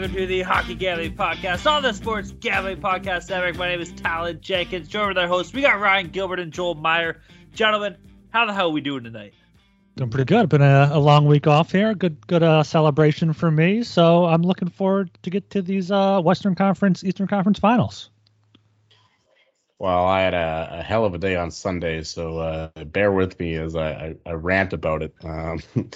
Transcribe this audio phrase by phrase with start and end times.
[0.00, 3.56] Welcome to the Hockey Gambling Podcast on the Sports Gambling Podcast Network.
[3.56, 4.88] My name is Talon Jenkins.
[4.88, 7.20] Joined with our hosts, we got Ryan Gilbert and Joel Meyer.
[7.52, 7.98] Gentlemen,
[8.30, 9.34] how the hell are we doing tonight?
[9.96, 10.48] Doing pretty good.
[10.48, 11.92] Been a, a long week off here.
[11.92, 13.82] Good, good uh, celebration for me.
[13.82, 18.08] So I'm looking forward to get to these uh, Western Conference, Eastern Conference Finals.
[19.78, 23.38] Well, I had a, a hell of a day on Sunday, so uh, bear with
[23.38, 25.14] me as I, I, I rant about it.
[25.22, 25.60] Um,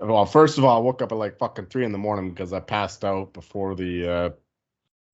[0.00, 2.52] well, first of all, I woke up at like fucking three in the morning because
[2.52, 4.30] I passed out before the uh,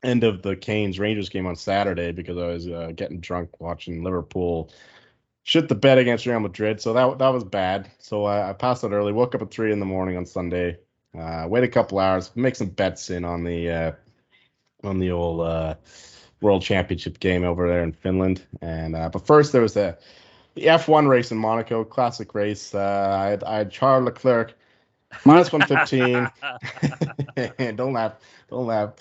[0.02, 4.02] end of the Canes Rangers game on Saturday because I was uh, getting drunk watching
[4.02, 4.70] Liverpool
[5.44, 6.80] shit the bed against Real Madrid.
[6.80, 7.90] So that that was bad.
[7.98, 9.12] So I, I passed out early.
[9.12, 10.78] Woke up at three in the morning on Sunday.
[11.18, 13.92] Uh, wait a couple hours, make some bets in on the uh,
[14.84, 15.74] on the old uh,
[16.40, 18.44] World Championship game over there in Finland.
[18.60, 19.98] And uh, but first there was a
[20.54, 22.74] the F1 race in Monaco, classic race.
[22.74, 24.54] Uh, I had I had Charles Leclerc
[25.24, 26.30] minus 115.
[27.76, 28.14] don't laugh,
[28.48, 28.94] don't laugh.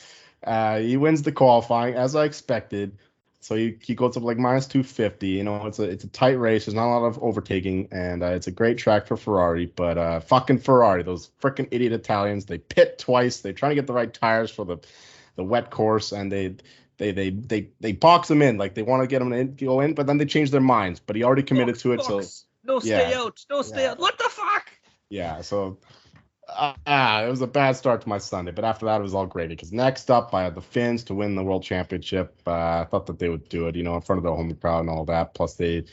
[0.43, 2.97] Uh, he wins the qualifying as I expected.
[3.43, 5.27] So he, he goes up like minus 250.
[5.27, 6.65] You know, it's a it's a tight race.
[6.65, 9.65] There's not a lot of overtaking, and uh, it's a great track for Ferrari.
[9.65, 13.39] But uh, fucking Ferrari, those freaking idiot Italians, they pit twice.
[13.39, 14.77] They're trying to get the right tires for the
[15.37, 16.55] the wet course, and they
[16.97, 19.79] they they they they box him in like they want to get him to go
[19.79, 20.99] in, but then they change their minds.
[20.99, 22.07] But he already committed Box, to it, box.
[22.07, 23.19] so no stay yeah.
[23.19, 23.91] out, no stay Yeah.
[23.91, 23.99] out.
[23.99, 24.69] What the fuck?
[25.09, 25.41] yeah.
[25.41, 25.79] So
[26.85, 29.25] ah, it was a bad start to my Sunday, but after that it was all
[29.25, 29.55] gravy.
[29.55, 32.39] Because next up, I had the Finns to win the World Championship.
[32.45, 34.53] Uh, I thought that they would do it, you know, in front of the home
[34.55, 35.33] crowd and all that.
[35.33, 35.85] Plus they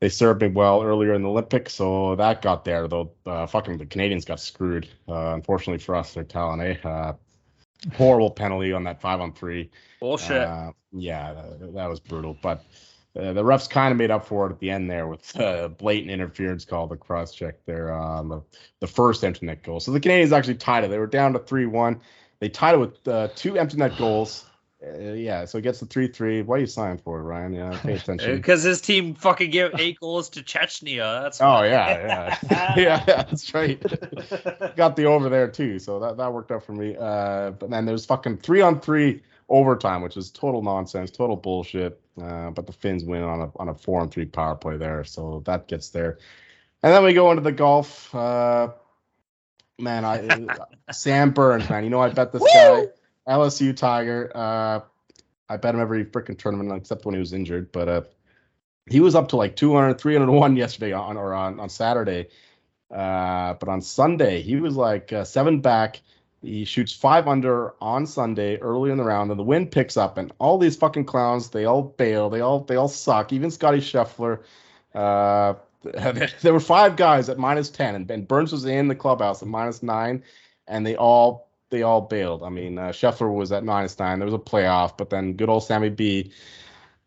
[0.00, 2.88] they served me well earlier in the Olympics, so that got there.
[2.88, 4.88] Though uh, fucking the Canadians got screwed.
[5.08, 6.76] Uh, unfortunately for us, they're Talon, eh?
[6.84, 7.14] Uh,
[7.94, 9.70] horrible penalty on that five on three.
[10.00, 10.42] Bullshit.
[10.42, 12.36] Uh, yeah, that, that was brutal.
[12.42, 12.64] But
[13.18, 15.68] uh, the refs kind of made up for it at the end there with uh,
[15.68, 18.42] blatant interference call, the cross check there on the,
[18.80, 19.80] the first empty net goal.
[19.80, 20.90] So the Canadians actually tied it.
[20.90, 22.00] They were down to 3 1.
[22.40, 24.44] They tied it with uh, two empty net goals.
[24.84, 26.42] Uh, yeah, so it gets to 3 3.
[26.42, 27.54] What are you signing for, Ryan?
[27.54, 28.36] Yeah, pay attention.
[28.36, 31.22] Because his team fucking gave eight goals to Chechnya.
[31.22, 32.74] That's Oh, yeah, yeah.
[32.76, 33.80] yeah, that's right.
[34.76, 35.78] Got the over there, too.
[35.78, 36.96] So that, that worked out for me.
[36.98, 42.00] Uh, but then there's fucking three on three overtime, which is total nonsense, total bullshit.
[42.20, 45.04] Uh, but the Finns win on a on a four and three power play there,
[45.04, 46.18] so that gets there.
[46.82, 48.14] And then we go into the golf.
[48.14, 48.68] Uh,
[49.78, 50.46] man, I
[50.92, 52.86] Sam Burns, man, you know I bet this guy
[53.28, 54.30] LSU Tiger.
[54.34, 54.80] Uh,
[55.48, 58.02] I bet him every freaking tournament except when he was injured, but uh,
[58.88, 62.28] he was up to like 200, 301 yesterday on or on on Saturday.
[62.90, 66.00] Uh, but on Sunday he was like uh, seven back.
[66.44, 70.18] He shoots five under on Sunday early in the round, and the wind picks up,
[70.18, 73.32] and all these fucking clowns, they all bail, they all they all suck.
[73.32, 74.42] Even Scotty Scheffler.
[74.94, 79.42] Uh, there were five guys at minus ten, and Ben Burns was in the clubhouse
[79.42, 80.22] at minus nine,
[80.66, 82.42] and they all they all bailed.
[82.42, 84.18] I mean, uh, Scheffler was at minus nine.
[84.18, 86.32] There was a playoff, but then good old Sammy B.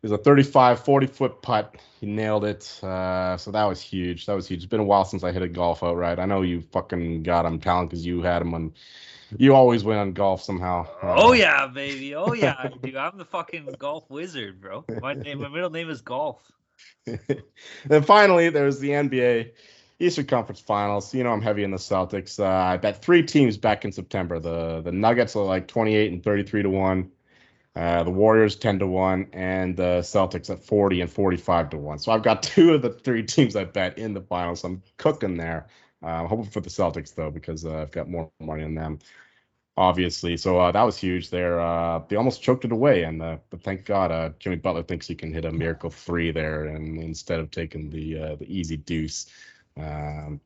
[0.00, 1.74] There's a 35, 40 foot putt.
[2.00, 2.78] He nailed it.
[2.84, 4.26] Uh, so that was huge.
[4.26, 4.58] That was huge.
[4.58, 6.20] It's been a while since I hit a golf outright.
[6.20, 8.74] I know you fucking got him, Talon, because you had him on.
[9.36, 10.86] You always win on golf somehow.
[11.02, 12.14] Uh, Oh yeah, baby.
[12.14, 12.96] Oh yeah, I do.
[12.96, 14.84] I'm the fucking golf wizard, bro.
[15.00, 16.40] My name, my middle name is Golf.
[17.04, 19.52] then finally, there's the NBA
[19.98, 21.12] Eastern Conference Finals.
[21.14, 22.38] You know, I'm heavy in the Celtics.
[22.38, 24.38] Uh, I bet three teams back in September.
[24.38, 27.10] The the Nuggets are like 28 and 33 to one.
[27.76, 31.98] Uh, the Warriors 10 to one, and the Celtics at 40 and 45 to one.
[31.98, 34.64] So I've got two of the three teams I bet in the finals.
[34.64, 35.68] I'm cooking there.
[36.02, 38.98] Uh, I'm hoping for the Celtics though because uh, I've got more money on them
[39.78, 40.36] obviously.
[40.36, 41.60] So uh, that was huge there.
[41.60, 45.06] Uh, they almost choked it away, and uh, but thank God uh, Jimmy Butler thinks
[45.06, 48.76] he can hit a miracle three there, and instead of taking the uh, the easy
[48.76, 49.26] deuce.
[49.76, 50.40] Um,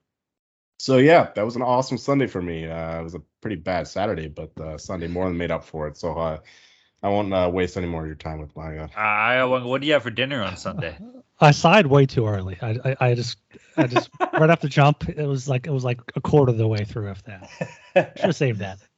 [0.79, 2.67] So yeah, that was an awesome Sunday for me.
[2.67, 5.87] Uh, it was a pretty bad Saturday, but uh, Sunday more than made up for
[5.89, 5.97] it.
[5.97, 6.41] So uh,
[7.03, 8.79] I won't uh, waste any more of your time with my.
[8.79, 8.89] Uh...
[8.97, 10.99] I what do you have for dinner on Sunday?
[11.43, 12.57] I sighed way too early.
[12.63, 13.39] I, I, I just
[13.77, 15.09] I just right off the jump.
[15.09, 17.11] It was like it was like a quarter of the way through.
[17.11, 17.51] If that
[17.95, 18.79] should have saved that.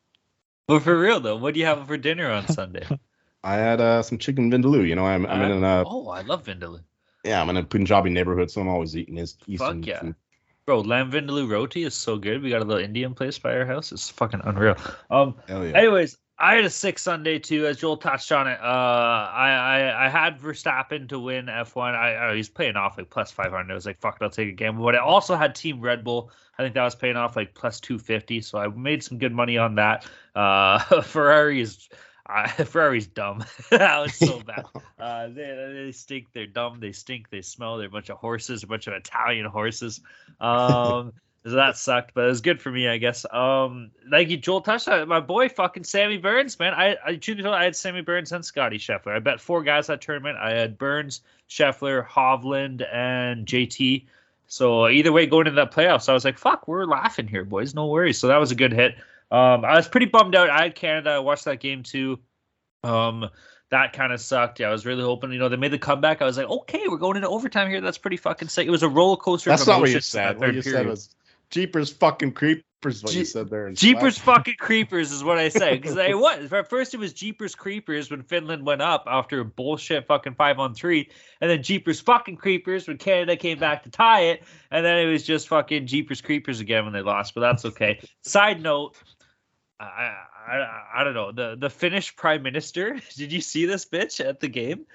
[0.66, 2.86] But for real though, what do you have for dinner on Sunday?
[3.44, 4.88] I had uh, some chicken vindaloo.
[4.88, 5.84] You know, I'm I'm in a.
[5.86, 6.80] oh, I love vindaloo.
[7.22, 10.00] Yeah, I'm in a Punjabi neighborhood, so I'm always eating his Eastern Fuck yeah.
[10.00, 10.14] food.
[10.64, 12.42] Bro, lamb vindaloo roti is so good.
[12.42, 13.92] We got a little Indian place by our house.
[13.92, 14.76] It's fucking unreal.
[15.10, 15.60] Um, yeah.
[15.60, 18.58] anyways, I had a sick Sunday too, as Joel touched on it.
[18.60, 21.94] Uh, I, I I had Verstappen to win F1.
[21.94, 23.70] I, I he's paying off like plus 500.
[23.70, 24.84] I was like, fuck it, I'll take a gamble.
[24.84, 26.32] But I also had Team Red Bull.
[26.58, 28.40] I think that was paying off like plus 250.
[28.40, 30.06] So I made some good money on that.
[30.34, 31.88] Uh, Ferrari is
[32.28, 33.44] uh, Ferrari's dumb.
[33.70, 34.64] that was so bad.
[34.98, 36.32] Uh, they, they stink.
[36.32, 36.80] They're dumb.
[36.80, 37.30] They stink.
[37.30, 37.78] They smell.
[37.78, 40.00] They're a bunch of horses, a bunch of Italian horses.
[40.40, 41.12] Um,
[41.46, 43.26] so that sucked, but it was good for me, I guess.
[43.30, 46.72] Um, like you, Joel touched on my boy, fucking Sammy Burns, man.
[46.72, 49.14] I, I truly I had Sammy Burns and Scotty Scheffler.
[49.14, 50.38] I bet four guys that tournament.
[50.38, 51.20] I had Burns,
[51.50, 54.06] Scheffler, Hovland, and JT.
[54.46, 57.74] So either way, going into that playoffs, I was like, "Fuck, we're laughing here, boys.
[57.74, 58.94] No worries." So that was a good hit.
[59.30, 60.48] Um, I was pretty bummed out.
[60.48, 61.10] I had Canada.
[61.10, 62.20] I watched that game too.
[62.84, 63.28] Um,
[63.68, 64.60] that kind of sucked.
[64.60, 66.22] Yeah, I was really hoping, you know, they made the comeback.
[66.22, 67.80] I was like, okay, we're going into overtime here.
[67.80, 68.66] That's pretty fucking sick.
[68.66, 69.50] It was a roller coaster.
[69.50, 70.38] That's not what you said.
[70.38, 70.78] What you period.
[70.78, 71.08] said was
[71.50, 72.64] Jeepers fucking creepers.
[73.02, 73.70] What you said there.
[73.72, 77.54] Jeepers fucking creepers is what I say because I was at first it was Jeepers
[77.54, 81.08] creepers when Finland went up after a bullshit fucking five on three,
[81.40, 85.10] and then Jeepers fucking creepers when Canada came back to tie it, and then it
[85.10, 87.34] was just fucking Jeepers creepers again when they lost.
[87.34, 88.00] But that's okay.
[88.22, 88.96] Side note.
[89.80, 90.14] I,
[90.46, 93.00] I I don't know the the Finnish prime minister.
[93.16, 94.86] Did you see this bitch at the game?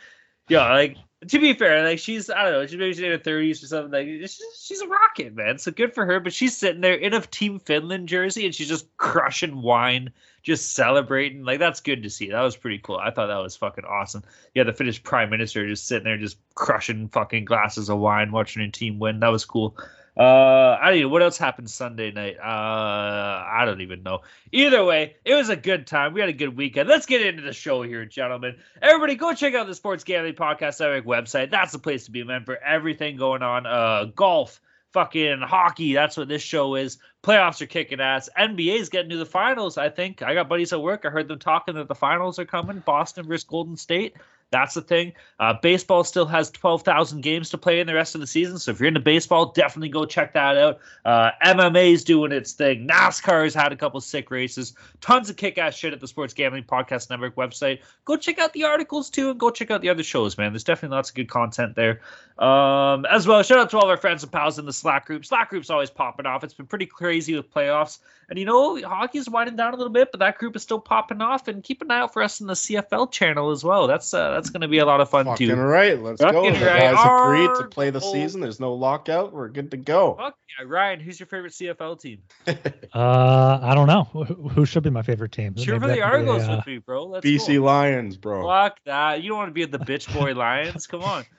[0.49, 0.97] Yeah, like
[1.27, 3.67] to be fair, like she's I don't know, she's maybe she's in her thirties or
[3.67, 3.91] something.
[3.91, 5.57] Like she's, she's a rocket, man.
[5.57, 6.19] So good for her.
[6.19, 10.11] But she's sitting there in a Team Finland jersey and she's just crushing wine,
[10.43, 11.43] just celebrating.
[11.43, 12.29] Like that's good to see.
[12.29, 12.97] That was pretty cool.
[12.97, 14.23] I thought that was fucking awesome.
[14.53, 18.63] Yeah, the Finnish prime minister just sitting there, just crushing fucking glasses of wine, watching
[18.63, 19.19] her team win.
[19.19, 19.77] That was cool.
[20.19, 22.35] Uh, I don't know what else happened Sunday night.
[22.37, 24.19] Uh, I don't even know.
[24.51, 26.13] Either way, it was a good time.
[26.13, 26.89] We had a good weekend.
[26.89, 28.57] Let's get into the show here, gentlemen.
[28.81, 31.51] Everybody, go check out the Sports Gambling Podcast Network website.
[31.51, 33.65] That's the place to be, man, for everything going on.
[33.65, 34.59] Uh, golf,
[34.91, 35.93] fucking hockey.
[35.93, 36.97] That's what this show is.
[37.21, 38.29] Playoffs are kicking ass.
[38.37, 39.77] NBA's getting to the finals.
[39.77, 41.03] I think I got buddies at work.
[41.05, 42.79] I heard them talking that the finals are coming.
[42.79, 44.15] Boston versus Golden State.
[44.51, 45.13] That's the thing.
[45.39, 48.57] Uh, baseball still has 12,000 games to play in the rest of the season.
[48.57, 50.79] So if you're into baseball, definitely go check that out.
[51.05, 52.87] Uh, MMA's doing its thing.
[52.87, 54.73] NASCAR has had a couple sick races.
[55.01, 57.79] Tons of kick ass shit at the Sports Gambling Podcast Network website.
[58.05, 60.51] Go check out the articles too and go check out the other shows, man.
[60.51, 62.01] There's definitely lots of good content there.
[62.39, 65.25] Um, as well, shout out to all our friends and pals in the Slack group.
[65.25, 66.43] Slack group's always popping off.
[66.43, 67.97] It's been pretty crazy with playoffs.
[68.29, 71.19] And you know, hockey's winding down a little bit, but that group is still popping
[71.19, 71.47] off.
[71.47, 73.87] And keep an eye out for us in the CFL channel as well.
[73.87, 75.55] That's uh, that's going to be a lot of fun Fucking too.
[75.55, 76.59] right, let's Fucking go.
[76.59, 76.93] The right.
[76.93, 78.39] guys agreed to play the season.
[78.39, 79.33] There's no lockout.
[79.33, 80.13] We're good to go.
[80.13, 80.65] Fuck yeah.
[80.67, 82.21] Ryan, who's your favorite CFL team?
[82.93, 84.03] uh, I don't know.
[84.03, 85.57] Who should be my favorite team?
[85.57, 87.05] Sure for the Argos be, uh, with me, bro.
[87.05, 87.63] Let's BC go.
[87.63, 88.47] Lions, bro.
[88.47, 89.23] Fuck that.
[89.23, 90.85] You don't want to be the bitch boy Lions.
[90.85, 91.25] Come on.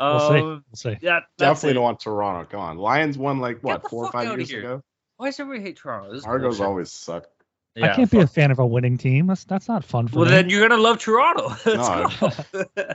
[0.00, 0.34] We'll see.
[0.36, 0.96] Um, we'll see.
[1.00, 2.48] Yeah, definitely don't want Toronto.
[2.48, 4.80] Come on, Lions won like what four or five years ago.
[5.18, 6.12] Why does everybody hate Toronto?
[6.14, 7.26] This Argos always suck.
[7.74, 9.26] Yeah, I can't be a fan of a winning team.
[9.26, 10.20] That's that's not fun for me.
[10.20, 10.30] well, me.
[10.30, 11.54] then you're gonna love Toronto.
[11.66, 12.08] no.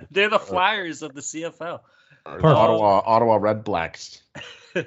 [0.12, 1.82] They're the Flyers of the CFL.
[2.26, 4.24] Ottawa, Ottawa Red Blacks.
[4.76, 4.84] all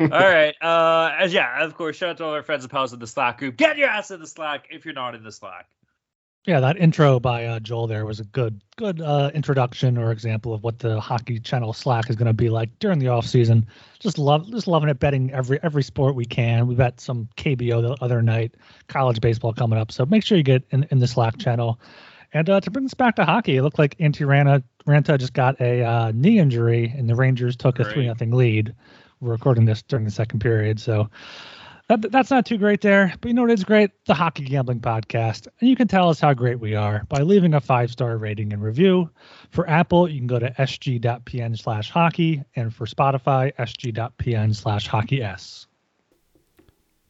[0.00, 0.54] right.
[0.62, 3.06] Uh, as yeah, of course, shout out to all our friends and pals in the
[3.06, 3.58] Slack group.
[3.58, 5.68] Get your ass in the Slack if you're not in the Slack.
[6.46, 10.54] Yeah, that intro by uh, Joel there was a good good uh, introduction or example
[10.54, 13.66] of what the Hockey Channel Slack is going to be like during the off season.
[13.98, 16.66] Just love just loving it betting every every sport we can.
[16.66, 18.54] We bet some KBO the other night,
[18.88, 19.92] college baseball coming up.
[19.92, 21.78] So make sure you get in, in the Slack channel.
[22.32, 25.34] And uh, to bring us back to hockey, it looked like Antti Raanta, Raanta just
[25.34, 28.74] got a uh, knee injury, and the Rangers took a three nothing lead.
[29.20, 31.10] We're recording this during the second period, so
[31.90, 33.90] that, that's not too great there, but you know what is great?
[34.06, 35.48] The Hockey Gambling Podcast.
[35.58, 38.52] And you can tell us how great we are by leaving a five star rating
[38.52, 39.10] and review.
[39.50, 42.44] For Apple, you can go to sg.pn slash hockey.
[42.54, 45.66] And for Spotify, sg.pn slash hockey s.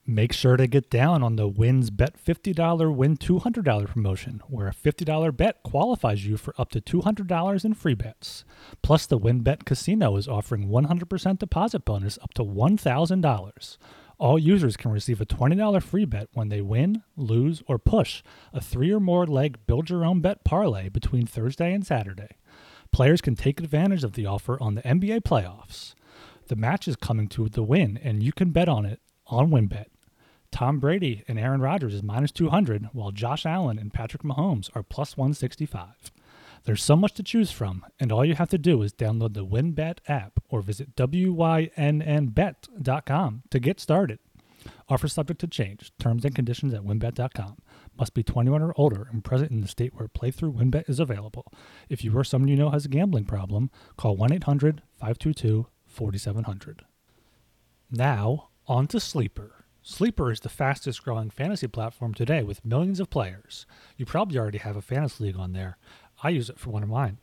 [0.07, 4.73] Make sure to get down on the Wins Bet $50 Win $200 promotion, where a
[4.73, 8.45] $50 bet qualifies you for up to $200 in free bets.
[8.83, 13.77] Plus, the WynnBET Casino is offering 100% deposit bonus up to $1,000.
[14.21, 18.23] All users can receive a $20 free bet when they Wynn, lose, or push
[18.53, 22.37] a three or more leg build your own bet parlay between Thursday and Saturday.
[22.93, 25.95] Players can take advantage of the offer on the NBA playoffs.
[26.49, 29.87] The match is coming to the win, and you can bet on it on WynnBET.
[30.53, 34.83] Tom Brady and Aaron Rodgers is minus 200, while Josh Allen and Patrick Mahomes are
[34.83, 36.12] plus 165.
[36.64, 39.47] There's so much to choose from, and all you have to do is download the
[39.47, 41.73] WynnBET app or visit wynnbet.com
[43.50, 44.19] to get started.
[44.88, 45.93] Offer subject to change.
[45.99, 47.57] Terms and conditions at wynnbet.com.
[47.99, 51.47] Must be 21 or older and present in the state where playthrough WynnBET is available.
[51.88, 56.85] If you or someone you know has a gambling problem, call 1 800 522 4700.
[57.90, 59.64] Now, on to Sleeper.
[59.83, 63.64] Sleeper is the fastest growing fantasy platform today with millions of players.
[63.97, 65.79] You probably already have a fantasy league on there.
[66.23, 67.19] I use it for one of mine.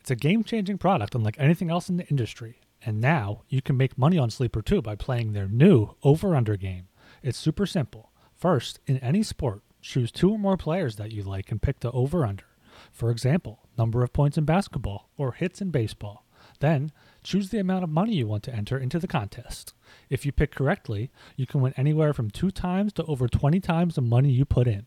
[0.00, 2.60] It's a game changing product unlike anything else in the industry.
[2.84, 6.56] And now you can make money on Sleeper too by playing their new over under
[6.56, 6.88] game.
[7.22, 8.10] It's super simple.
[8.34, 11.92] First, in any sport, choose two or more players that you like and pick the
[11.92, 12.44] over under.
[12.90, 16.26] For example, number of points in basketball or hits in baseball.
[16.58, 16.90] Then,
[17.22, 19.74] choose the amount of money you want to enter into the contest.
[20.10, 23.94] If you pick correctly, you can win anywhere from two times to over 20 times
[23.94, 24.86] the money you put in.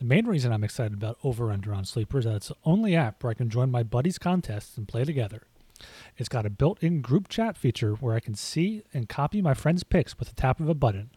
[0.00, 2.96] The main reason I'm excited about Over Under on Sleeper is that it's the only
[2.96, 5.42] app where I can join my buddies' contests and play together.
[6.16, 9.52] It's got a built in group chat feature where I can see and copy my
[9.52, 11.10] friends' picks with the tap of a button.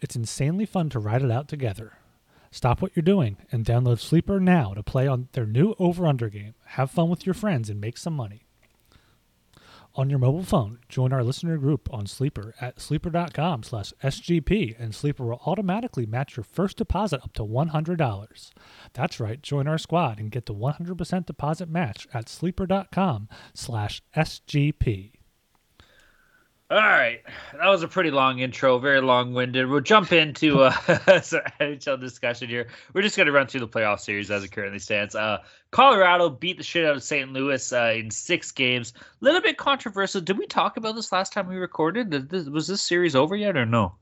[0.00, 1.98] It's insanely fun to ride it out together.
[2.50, 6.30] Stop what you're doing and download Sleeper now to play on their new Over Under
[6.30, 6.54] game.
[6.68, 8.44] Have fun with your friends and make some money
[9.94, 10.78] on your mobile phone.
[10.88, 16.36] Join our listener group on Sleeper at sleeper.com slash SGP, and Sleeper will automatically match
[16.36, 18.50] your first deposit up to $100.
[18.92, 25.19] That's right, join our squad and get the 100% deposit match at sleeper.com slash SGP.
[26.70, 27.20] All right,
[27.52, 29.66] that was a pretty long intro, very long-winded.
[29.66, 30.70] We'll jump into uh,
[31.60, 32.68] NHL discussion here.
[32.92, 35.16] We're just going to run through the playoff series as it currently stands.
[35.16, 35.38] Uh,
[35.72, 37.32] Colorado beat the shit out of St.
[37.32, 38.92] Louis uh, in six games.
[38.96, 40.20] A little bit controversial.
[40.20, 42.12] Did we talk about this last time we recorded?
[42.30, 43.96] This, was this series over yet or no?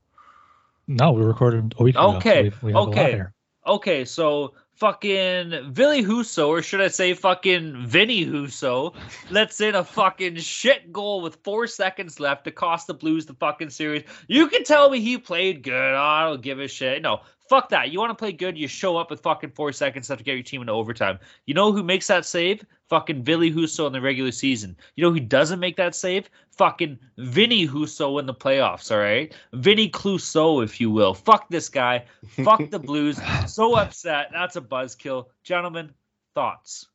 [0.87, 2.17] No, we recorded a week ago.
[2.17, 3.23] Okay, so we, we okay,
[3.65, 4.05] okay.
[4.05, 8.95] So fucking Billy Husso, or should I say fucking Vinny Husso,
[9.29, 13.33] lets in a fucking shit goal with four seconds left to cost the Blues the
[13.33, 14.03] fucking series.
[14.27, 15.73] You can tell me he played good.
[15.93, 17.01] Oh, I don't give a shit.
[17.01, 17.91] No, fuck that.
[17.91, 20.35] You want to play good, you show up with fucking four seconds left to get
[20.35, 21.19] your team into overtime.
[21.45, 22.63] You know who makes that save?
[22.87, 24.77] Fucking Billy Husso in the regular season.
[24.95, 26.29] You know who doesn't make that save?
[26.51, 29.33] Fucking Vinny Husso in the playoffs, all right?
[29.53, 31.13] Vinny Clouseau, if you will.
[31.13, 32.05] Fuck this guy.
[32.43, 33.19] Fuck the Blues.
[33.47, 34.29] So upset.
[34.31, 35.25] That's a buzzkill.
[35.43, 35.91] Gentlemen,
[36.35, 36.87] thoughts?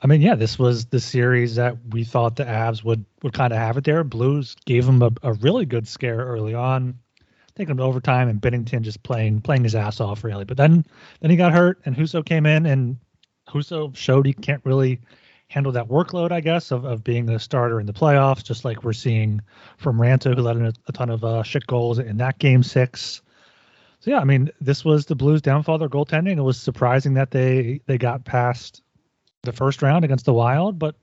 [0.00, 3.52] I mean, yeah, this was the series that we thought the Avs would would kind
[3.52, 4.04] of have it there.
[4.04, 6.98] Blues gave them a, a really good scare early on,
[7.56, 10.44] taking them to overtime, and Binnington just playing playing his ass off really.
[10.44, 10.84] But then
[11.20, 12.96] then he got hurt, and Husso came in, and
[13.48, 15.00] Husso showed he can't really
[15.48, 18.82] handle that workload, I guess, of, of being a starter in the playoffs, just like
[18.82, 19.40] we're seeing
[19.76, 22.62] from Raanta, who let in a, a ton of uh, shit goals in that game
[22.62, 23.22] six.
[24.00, 25.78] So yeah, I mean, this was the Blues' downfall.
[25.78, 26.36] Their goaltending.
[26.36, 28.82] It was surprising that they they got past
[29.42, 30.96] the first round against the Wild, but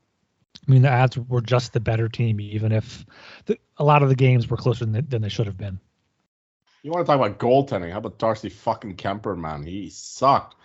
[0.68, 3.06] I mean, the Avs were just the better team, even if
[3.46, 5.80] the, a lot of the games were closer than, than they should have been.
[6.84, 7.92] You want to talk about goaltending?
[7.92, 9.64] How about Darcy fucking Kuemper, man?
[9.64, 10.56] He sucked.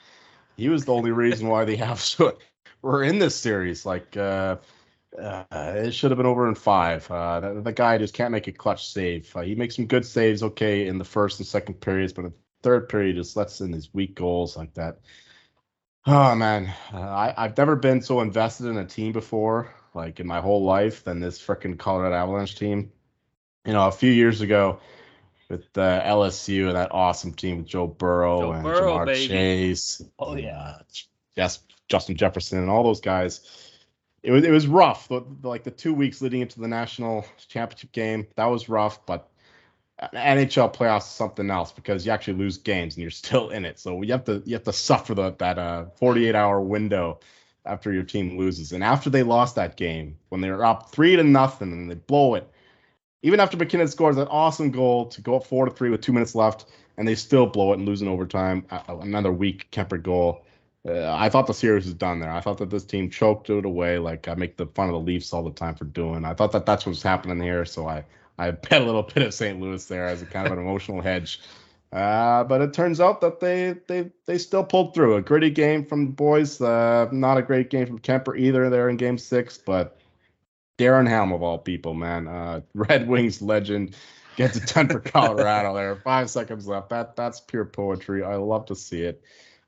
[0.56, 2.38] He was the only reason why the Avs
[2.80, 3.85] were in this series.
[3.85, 4.56] Like, uh,
[5.20, 7.11] uh, it should have been over in five.
[7.11, 9.35] Uh, the, the, guy just can't make a clutch save.
[9.37, 12.30] Uh, he makes some good saves, okay, in the first and second periods, but in
[12.30, 15.00] the third period, just lets in these weak goals like that.
[16.06, 20.26] Oh man, uh, I, I've never been so invested in a team before, like in
[20.26, 22.92] my whole life, than this freaking Colorado Avalanche team.
[23.66, 24.78] You know, a few years ago,
[25.48, 29.28] with uh, LSU and that awesome team with Joe Burrow Joe and Burrow, Ja'Marr baby.
[29.28, 30.02] Chase.
[30.18, 30.78] Oh yeah,
[31.34, 33.40] yes, Justin Jefferson and all those guys.
[34.22, 35.08] It was it was rough.
[35.08, 39.06] The, the, like the two weeks leading into the national championship game, that was rough.
[39.06, 39.28] But
[40.00, 43.78] NHL playoffs is something else because you actually lose games and you're still in it.
[43.78, 47.20] So you have to you have to suffer the, that uh, 48 hour window
[47.64, 48.72] after your team loses.
[48.72, 51.94] And after they lost that game, when they were up three to nothing and they
[51.96, 52.48] blow it,
[53.26, 56.12] even after MacKinnon scores that awesome goal to go up four to three with two
[56.12, 56.66] minutes left,
[56.97, 58.64] and they still blow it and lose in overtime.
[58.88, 60.45] Another weak Kuemper goal.
[60.88, 62.30] Uh, I thought the series was done there.
[62.30, 65.00] I thought that this team choked it away, like I make the fun of the
[65.00, 66.25] Leafs all the time for doing.
[66.25, 68.04] I thought that that's what's happening here, so I
[68.38, 69.61] I bet a little bit of St.
[69.61, 71.40] Louis there as a kind of an emotional hedge.
[71.92, 75.85] Uh, but it turns out that they they they still pulled through a gritty game
[75.85, 76.61] from the boys.
[76.61, 78.71] Uh, not a great game from Kuemper either.
[78.71, 79.99] There in Game Six, but
[80.78, 82.28] Darren Helm of all people, man.
[82.28, 83.97] Uh, Red Wings legend
[84.37, 85.97] gets a 10 for Colorado there.
[85.97, 86.90] Five seconds left.
[86.90, 88.23] That that's pure poetry.
[88.23, 89.23] I love to see it.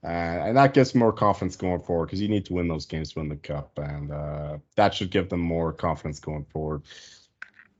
[0.05, 3.13] Uh, and that gives more confidence going forward because you need to win those games
[3.13, 6.83] to win the cup, and uh, that should give them more confidence going forward.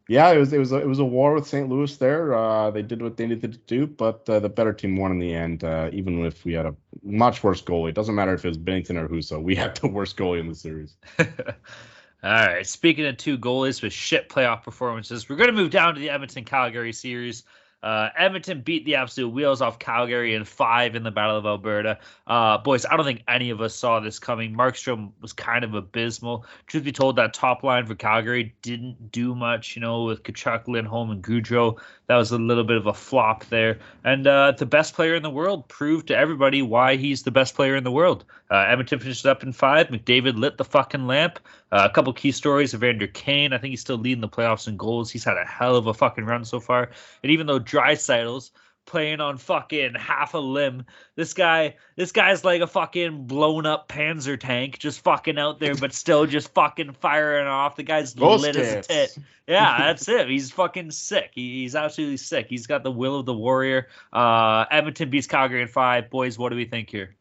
[0.09, 1.69] Yeah, it was it was a, it was a war with St.
[1.69, 2.35] Louis there.
[2.35, 5.21] Uh, they did what they needed to do, but uh, the better team won in
[5.21, 5.63] the end.
[5.63, 8.59] Uh, even if we had a much worse goalie, it doesn't matter if it was
[8.59, 9.41] Binnington or Husso.
[9.41, 10.97] We had the worst goalie in the series.
[12.23, 12.67] All right.
[12.67, 16.11] Speaking of two goalies with shit playoff performances, we're going to move down to the
[16.11, 17.45] Edmonton Calgary series.
[17.81, 21.99] Uh, Edmonton beat the absolute wheels off Calgary in five in the Battle of Alberta.
[22.27, 24.53] Uh, boys, I don't think any of us saw this coming.
[24.53, 26.45] Markstrom was kind of abysmal.
[26.67, 30.67] Truth be told, that top line for Calgary didn't do much, you know, with Tkachuk,
[30.67, 31.79] Lindholm, and Gaudreau.
[32.09, 33.79] That was a little bit of a flop there.
[34.03, 37.55] And uh, the best player in the world proved to everybody why he's the best
[37.55, 38.25] player in the world.
[38.51, 39.89] Uh, Edmonton finishes up in five.
[39.89, 41.39] McDavid lit the fucking lamp.
[41.71, 43.53] Uh, a couple key stories: Evander Kane.
[43.53, 45.11] I think he's still leading the playoffs in goals.
[45.11, 46.91] He's had a hell of a fucking run so far.
[47.23, 48.51] And even though Draisaitl's
[48.89, 50.85] playing on fucking half a limb.
[51.15, 55.75] This guy, this guy's like a fucking blown up Panzer tank, just fucking out there,
[55.77, 57.77] but still just fucking firing off.
[57.77, 59.19] The guy's Ghost lit as a tit.
[59.47, 60.29] Yeah, that's it.
[60.29, 61.31] He's fucking sick.
[61.35, 62.47] He, he's absolutely sick.
[62.49, 63.89] He's got the will of the warrior.
[64.13, 66.11] Uh, Edmonton beats Calgary in five.
[66.11, 67.15] Boys, what do we think here?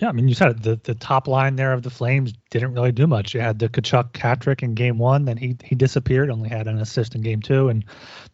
[0.00, 0.62] Yeah, I mean, you said it.
[0.62, 3.34] The, the top line there of the Flames didn't really do much.
[3.34, 6.66] You had the Tkachuk hat trick in game one, then he he disappeared, only had
[6.66, 7.84] an assist in game two, and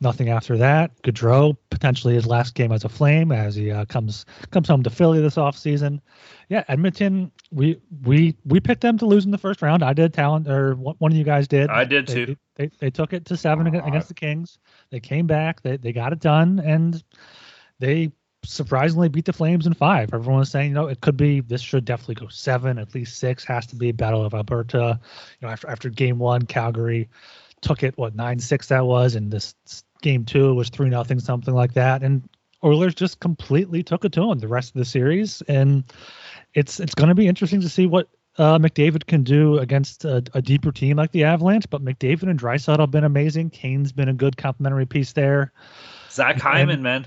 [0.01, 1.03] nothing after that.
[1.03, 4.91] Gaudreau, potentially his last game as a Flame as he uh, comes comes home to
[4.91, 6.01] Philly this offseason.
[6.49, 9.83] Yeah, Edmonton, we we we picked them to lose in the first round.
[9.83, 11.69] I did, Talon, or one one of you guys did.
[11.69, 12.37] I did They- too.
[12.55, 14.57] They, they, took it to seven against the Kings.
[14.91, 15.61] They came back.
[15.61, 17.03] They they got it done, and
[17.81, 18.13] they
[18.47, 20.15] surprisingly beat the Flames in five.
[20.15, 23.19] Everyone was saying, you know, it could be this should definitely go seven, at least
[23.19, 23.45] six.
[23.45, 25.01] Has to be a Battle of Alberta.
[25.41, 27.09] You know, after after game one, Calgary
[27.61, 29.55] took it what nine six that was, and this
[30.03, 32.29] game two was three nothing something like that, and
[32.65, 35.85] Oilers just completely took it to them the rest of the series, and
[36.55, 38.09] it's it's going to be interesting to see what.
[38.39, 42.39] Uh, McDavid can do against a, a deeper team like the Avalanche, but McDavid and
[42.39, 43.49] Draisaitl have been amazing.
[43.49, 45.55] Kane's been a good complementary piece there.
[46.11, 47.07] Zach Hyman, man.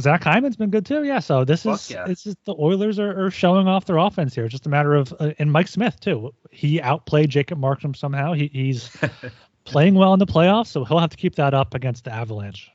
[0.00, 1.04] Zach Hyman's been good too.
[1.04, 1.18] Yeah.
[1.18, 2.06] So this Fuck is yeah.
[2.08, 4.44] it's just the Oilers are, are showing off their offense here.
[4.44, 6.32] It's just a matter of uh, and Mike Smith too.
[6.50, 8.32] He outplayed Jacob Markstrom somehow.
[8.32, 8.96] He, he's
[9.64, 12.70] playing well in the playoffs, so he'll have to keep that up against the Avalanche.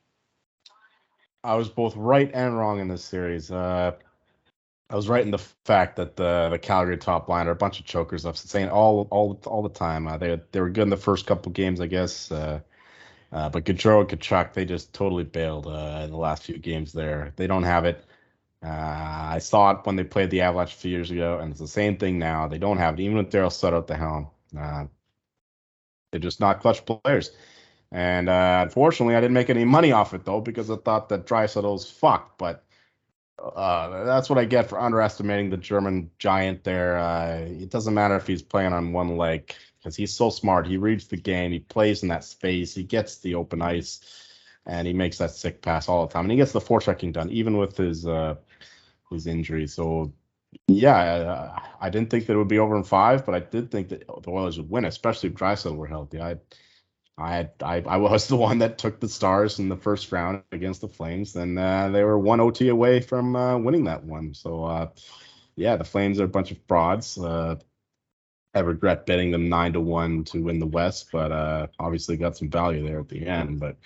[1.44, 3.52] I was both right and wrong in this series.
[3.52, 3.94] Uh,
[4.90, 7.80] I was right in the fact that the the Calgary top line are a bunch
[7.80, 8.26] of chokers.
[8.26, 10.08] I've been saying all all all the time.
[10.08, 12.32] Uh, they they were good in the first couple games, I guess.
[12.32, 12.60] Uh,
[13.34, 16.94] uh, but Gaudreau and Tkachuk, they just totally bailed uh, in the last few games.
[16.94, 18.06] There, they don't have it.
[18.64, 21.60] Uh, I saw it when they played the Avalanche a few years ago, and it's
[21.60, 22.48] the same thing now.
[22.48, 24.28] They don't have it, even with Darryl Sutter at the helm.
[24.58, 24.86] Uh,
[26.12, 27.32] they're just not clutch players.
[27.92, 31.26] And uh, unfortunately, I didn't make any money off it though because I thought that
[31.26, 32.38] Draisaitl was fucked.
[32.38, 32.64] But
[33.44, 36.64] uh, that's what I get for underestimating the German giant.
[36.64, 36.98] There,
[37.46, 40.66] it doesn't matter if he's playing on one leg because he's so smart.
[40.66, 41.52] He reads the game.
[41.52, 42.74] He plays in that space.
[42.74, 44.00] He gets the open ice,
[44.66, 46.26] and he makes that sick pass all the time.
[46.26, 48.36] And he gets the forechecking done even with his uh,
[49.12, 49.68] his injury.
[49.68, 50.14] So
[50.68, 53.72] yeah, uh, I didn't think that it would be over in five, but I did
[53.72, 56.22] think that the Oilers would win, especially if Draisaitl were healthy.
[56.22, 56.38] I,
[57.18, 60.82] I, I, I was the one that took the Stars in the first round against
[60.82, 64.34] the Flames, and uh, they were one OT away from uh, winning that one.
[64.34, 64.90] So, uh,
[65.56, 67.18] yeah, the Flames are a bunch of frauds.
[68.56, 72.38] I regret betting them nine to one to win the West, but uh, obviously got
[72.38, 73.60] some value there at the end.
[73.60, 73.78] But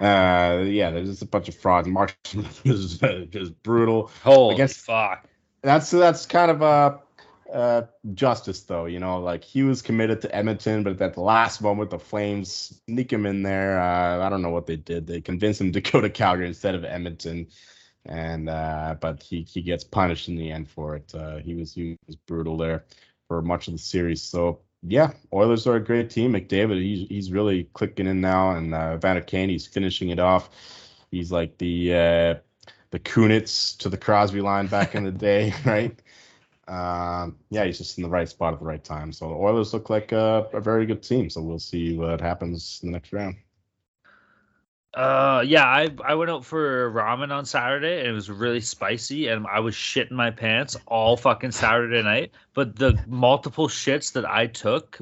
[0.00, 1.88] uh, yeah, there's just a bunch of frauds.
[2.24, 2.98] Smith is
[3.30, 5.26] just brutal Holy guess- fuck.
[5.62, 7.00] that's that's kind of a
[7.52, 7.82] uh,
[8.12, 11.90] justice though you know like he was committed to edmonton but at the last moment
[11.90, 15.60] the flames sneak him in there uh, i don't know what they did they convinced
[15.60, 17.46] him to go to calgary instead of edmonton
[18.04, 21.72] and uh, but he, he gets punished in the end for it uh, he was
[21.72, 22.84] he was brutal there
[23.28, 27.32] for much of the series so yeah oilers are a great team mcdavid he's, he's
[27.32, 30.50] really clicking in now and uh, Vander he's finishing it off
[31.10, 32.34] he's like the uh,
[32.90, 35.98] the Kunitz to the Crosby line back in the day, right?
[36.68, 39.12] Um, yeah, he's just in the right spot at the right time.
[39.12, 41.30] So the Oilers look like a, a very good team.
[41.30, 43.36] So we'll see what happens in the next round.
[44.96, 49.28] Uh, yeah, I I went out for ramen on Saturday and it was really spicy
[49.28, 52.32] and I was shitting my pants all fucking Saturday night.
[52.54, 54.98] But the multiple shits that I took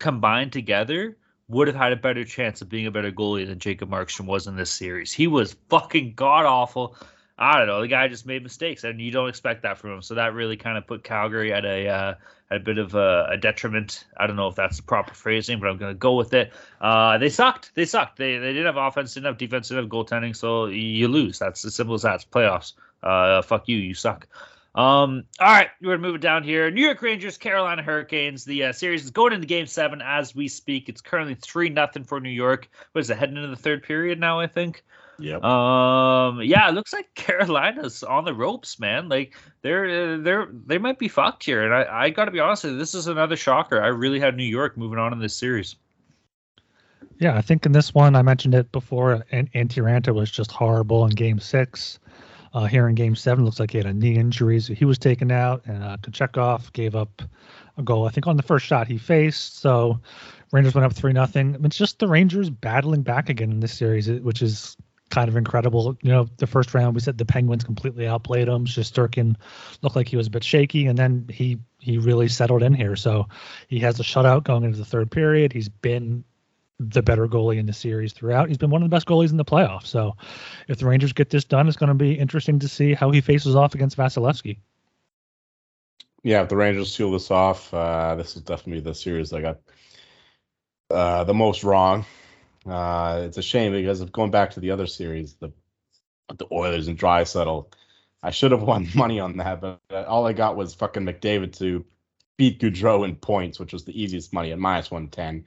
[0.00, 3.88] combined together would have had a better chance of being a better goalie than Jacob
[3.88, 5.12] Markstrom was in this series.
[5.12, 6.96] He was fucking god awful.
[7.38, 7.82] I don't know.
[7.82, 10.02] The guy just made mistakes, and you don't expect that from him.
[10.02, 12.14] So that really kind of put Calgary at a uh,
[12.50, 14.04] at a bit of a, a detriment.
[14.16, 16.52] I don't know if that's the proper phrasing, but I'm going to go with it.
[16.80, 17.74] Uh, they sucked.
[17.74, 18.16] They sucked.
[18.16, 20.34] They they didn't have offense, didn't have defense, didn't have goaltending.
[20.34, 21.38] So you lose.
[21.38, 22.16] That's as simple as that.
[22.16, 22.72] It's playoffs.
[23.02, 23.76] Uh, fuck you.
[23.76, 24.26] You suck.
[24.74, 26.70] Um, all right, we're gonna move it down here.
[26.70, 28.44] New York Rangers, Carolina Hurricanes.
[28.44, 30.90] The uh, series is going into Game Seven as we speak.
[30.90, 32.68] It's currently three nothing for New York.
[32.92, 34.38] What is it heading into the third period now?
[34.38, 34.84] I think.
[35.18, 35.42] Yep.
[35.42, 36.42] Um.
[36.42, 39.08] Yeah, it looks like Carolina's on the ropes, man.
[39.08, 41.64] Like they're they're they might be fucked here.
[41.64, 43.82] And I I got to be honest with you, this is another shocker.
[43.82, 45.76] I really had New York moving on in this series.
[47.18, 49.24] Yeah, I think in this one I mentioned it before.
[49.30, 51.98] And Antti Raanta was just horrible in Game Six.
[52.52, 54.96] Uh, here in Game Seven, looks like he had a knee injury, so he was
[54.96, 57.20] taken out, and uh, Kochetkov gave up
[57.76, 58.06] a goal.
[58.06, 59.58] I think on the first shot he faced.
[59.58, 60.00] So
[60.52, 61.54] Rangers went up three nothing.
[61.54, 64.76] I mean, it's just the Rangers battling back again in this series, which is
[65.10, 65.96] kind of incredible.
[66.02, 68.66] You know, the first round we said the Penguins completely outplayed him.
[68.66, 69.36] Shesterkin
[69.82, 72.96] looked like he was a bit shaky, and then he he really settled in here.
[72.96, 73.28] So
[73.68, 75.52] he has a shutout going into the third period.
[75.52, 76.24] He's been
[76.78, 78.48] the better goalie in the series throughout.
[78.48, 79.86] He's been one of the best goalies in the playoffs.
[79.86, 80.16] So
[80.68, 83.20] if the Rangers get this done, it's going to be interesting to see how he
[83.20, 84.58] faces off against Vasilevskiy.
[86.22, 89.60] Yeah, if the Rangers seal this off, uh, this is definitely the series I got
[90.90, 92.04] uh, the most wrong.
[92.68, 95.52] Uh, it's a shame because of going back to the other series, the
[96.38, 97.72] the Oilers and Draisaitl.
[98.22, 101.84] I should have won money on that, but all I got was fucking McDavid to
[102.36, 105.46] beat Gaudreau in points, which was the easiest money at minus one ten.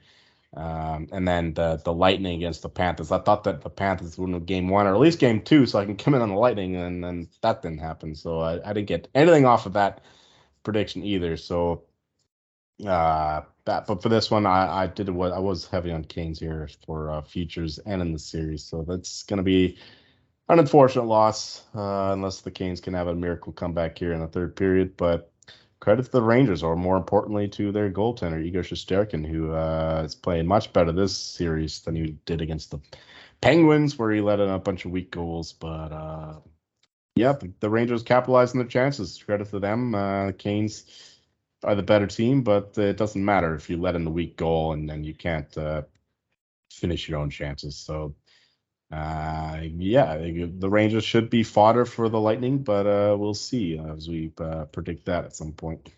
[0.56, 3.12] Um, and then the the Lightning against the Panthers.
[3.12, 5.78] I thought that the Panthers would win game one or at least game two, so
[5.78, 8.14] I can come in on the Lightning, and then that didn't happen.
[8.16, 10.02] So I, I didn't get anything off of that
[10.64, 11.36] prediction either.
[11.36, 11.84] So
[12.86, 16.40] uh, that, but for this one, I, I did what I was heavy on Canes
[16.40, 18.64] here for uh, futures and in the series.
[18.64, 19.78] So that's going to be
[20.48, 24.26] an unfortunate loss uh, unless the Canes can have a miracle comeback here in the
[24.26, 24.96] third period.
[24.96, 25.30] But
[25.78, 30.16] credit to the Rangers, or more importantly, to their goaltender Igor Shesterkin, who uh, is
[30.16, 32.80] playing much better this series than he did against the
[33.40, 35.52] Penguins, where he let in a bunch of weak goals.
[35.52, 36.40] But uh,
[37.14, 39.22] yeah, the Rangers capitalized on their chances.
[39.22, 39.94] Credit to them.
[39.94, 41.09] Uh, Canes
[41.62, 44.72] are the better team, but it doesn't matter if you let in the weak goal
[44.72, 45.82] and then you can't uh,
[46.72, 47.76] finish your own chances.
[47.76, 48.14] So,
[48.90, 54.08] uh, yeah, the Rangers should be fodder for the Lightning, but uh, we'll see as
[54.08, 55.88] we uh, predict that at some point.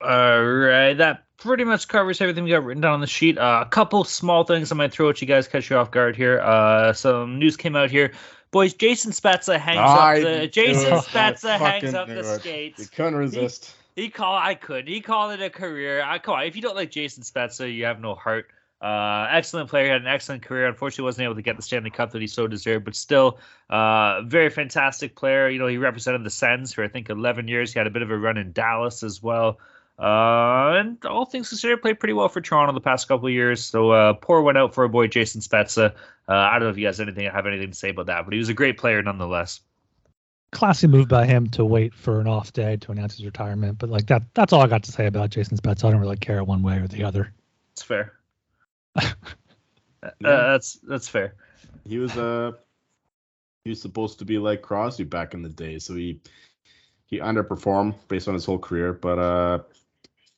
[0.00, 3.36] All right, that pretty much covers everything we got written down on the sheet.
[3.36, 6.16] Uh, a couple small things I might throw at you guys, catch you off guard
[6.16, 6.40] here.
[6.40, 8.12] Uh, some news came out here.
[8.50, 12.78] Boys, Jason Spezza hangs I up the Jason Spezza hangs up the skates.
[12.78, 13.74] You couldn't resist.
[13.98, 14.40] He, called.
[14.42, 14.86] I could.
[14.86, 16.02] He called it a career.
[16.02, 16.38] I call.
[16.40, 18.46] If you don't like Jason Spezza, you have no heart.
[18.80, 20.68] Uh, excellent player, had an excellent career.
[20.68, 24.22] Unfortunately, wasn't able to get the Stanley Cup that he so deserved, but still, uh,
[24.22, 25.48] very fantastic player.
[25.48, 27.72] You know, he represented the Sens for I think 11 years.
[27.72, 29.58] He had a bit of a run in Dallas as well.
[29.98, 33.64] Uh, and all things considered, played pretty well for Toronto the past couple of years.
[33.64, 35.92] So uh, poor went out for a boy Jason Spezza.
[36.28, 38.32] Uh, I don't know if you guys anything have anything to say about that, but
[38.32, 39.60] he was a great player nonetheless.
[40.50, 43.90] Classy move by him to wait for an off day to announce his retirement, but
[43.90, 45.84] like that that's all I got to say about Jason's Spezza.
[45.84, 47.32] I don't really care one way or the other.
[47.72, 48.14] It's fair.
[48.96, 49.10] uh,
[50.22, 51.34] that's that's fair.
[51.86, 52.52] He was uh
[53.64, 56.20] he was supposed to be like Crosby back in the day, so he
[57.06, 59.58] he underperformed based on his whole career, but uh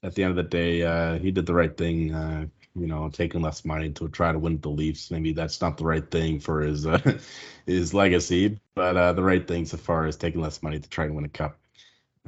[0.03, 2.15] at the end of the day, uh, he did the right thing.
[2.15, 5.11] Uh, you know, taking less money to try to win the Leafs.
[5.11, 7.19] Maybe that's not the right thing for his uh,
[7.67, 11.07] his legacy, but uh, the right thing so far is taking less money to try
[11.07, 11.59] to win a cup.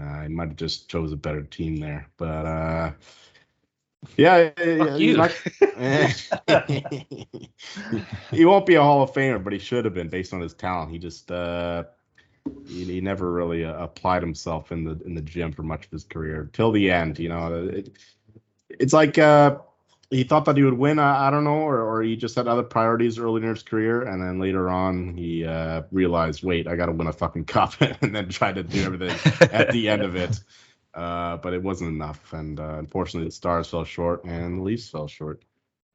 [0.01, 2.93] Uh, he might have just chose a better team there, but uh,
[4.17, 4.51] yeah,
[4.99, 5.31] not,
[8.31, 10.55] he won't be a Hall of Famer, but he should have been based on his
[10.55, 10.91] talent.
[10.91, 11.85] He just uh,
[12.67, 15.93] he, he never really uh, applied himself in the in the gym for much of
[15.93, 17.19] his career till the end.
[17.19, 17.97] You know, it,
[18.69, 19.59] it's like uh,
[20.13, 20.99] he thought that he would win.
[20.99, 24.03] I, I don't know, or, or he just had other priorities early in his career,
[24.03, 27.81] and then later on he uh, realized, wait, I got to win a fucking cup,
[27.81, 30.39] and then tried to do everything at the end of it.
[30.95, 34.91] Uh, but it wasn't enough, and uh, unfortunately, the Stars fell short, and the Leafs
[34.91, 35.43] fell short.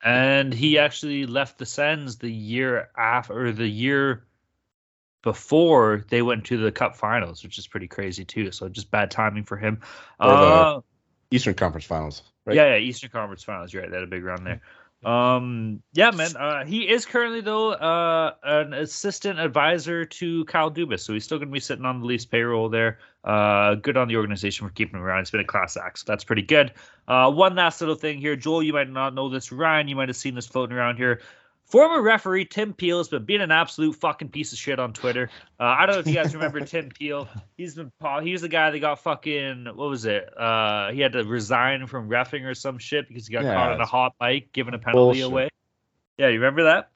[0.04, 4.26] And he actually left the Sens the year after, or the year
[5.22, 8.52] before they went to the Cup Finals, which is pretty crazy too.
[8.52, 9.82] So just bad timing for him.
[10.20, 10.82] Uh,
[11.32, 12.56] Eastern Conference Finals, right?
[12.56, 13.74] Yeah, yeah, Eastern Conference Finals.
[13.74, 13.92] You're right.
[13.92, 14.62] They had a big run there.
[15.06, 16.36] Um, yeah, man.
[16.36, 21.38] Uh, he is currently though uh, an assistant advisor to Kyle Dubas, so he's still
[21.38, 23.00] going to be sitting on the Leafs payroll there.
[23.24, 25.20] Uh, good on the organization for keeping him around.
[25.20, 26.74] It's been a class act, so that's pretty good.
[27.08, 28.64] Uh, one last little thing here, Joel.
[28.64, 29.52] You might not know this.
[29.52, 31.22] Ryan, you might have seen this floating around here.
[31.68, 35.30] Former referee Tim Peel has been being an absolute fucking piece of shit on Twitter.
[35.60, 37.28] Uh, I don't know if you guys remember Tim Peel.
[37.58, 37.92] He's been
[38.24, 40.30] he was the guy that got fucking what was it?
[40.38, 43.74] Uh, he had to resign from refing or some shit because he got yeah, caught
[43.74, 45.26] on a hot bike giving a penalty bullshit.
[45.26, 45.50] away.
[46.18, 46.90] Yeah, you remember that?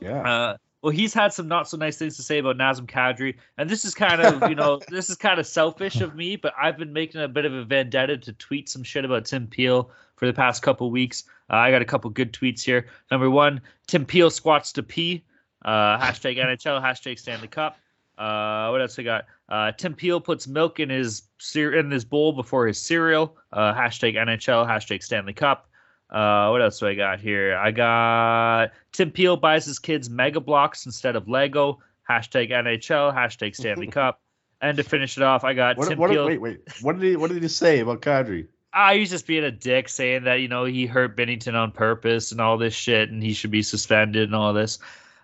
[0.00, 0.20] Yeah.
[0.22, 3.70] Uh, well, he's had some not so nice things to say about Nazem Kadri, and
[3.70, 6.76] this is kind of, you know, this is kind of selfish of me, but I've
[6.76, 10.26] been making a bit of a vendetta to tweet some shit about Tim Peel for
[10.26, 11.24] the past couple weeks.
[11.50, 12.86] Uh, I got a couple good tweets here.
[13.10, 15.24] Number one, Tim Peel squats to pee.
[15.64, 17.78] Uh, hashtag NHL, hashtag Stanley Cup.
[18.16, 19.26] Uh, what else I got?
[19.48, 21.22] Uh, Tim Peel puts milk in his
[21.54, 23.36] in his bowl before his cereal.
[23.52, 25.68] Uh, hashtag NHL, hashtag Stanley Cup.
[26.10, 27.56] Uh, what else do I got here?
[27.56, 31.80] I got Tim Peel buys his kids Mega Bloks instead of Lego.
[32.08, 33.12] Hashtag NHL.
[33.14, 34.20] Hashtag Stanley Cup.
[34.60, 36.26] And to finish it off, I got what, Tim what, Peel.
[36.26, 36.60] Wait, wait.
[36.82, 38.46] What did he What did he say about Kadri?
[38.74, 42.32] Ah, he's just being a dick, saying that you know he hurt Binnington on purpose
[42.32, 44.78] and all this shit, and he should be suspended and all this.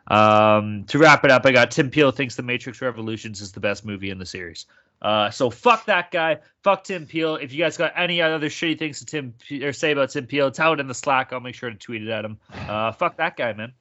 [0.06, 3.60] Um, to wrap it up, I got Tim Peel thinks The Matrix Revolutions is the
[3.60, 4.66] best movie in the series.
[5.02, 6.38] Uh, so fuck that guy.
[6.62, 7.36] Fuck Tim Peel.
[7.36, 10.50] If you guys got any other shitty things to Tim or say about Tim Peel,
[10.50, 11.32] tell it in the Slack.
[11.32, 12.38] I'll make sure to tweet it at him.
[12.68, 13.72] Uh, fuck that guy, man.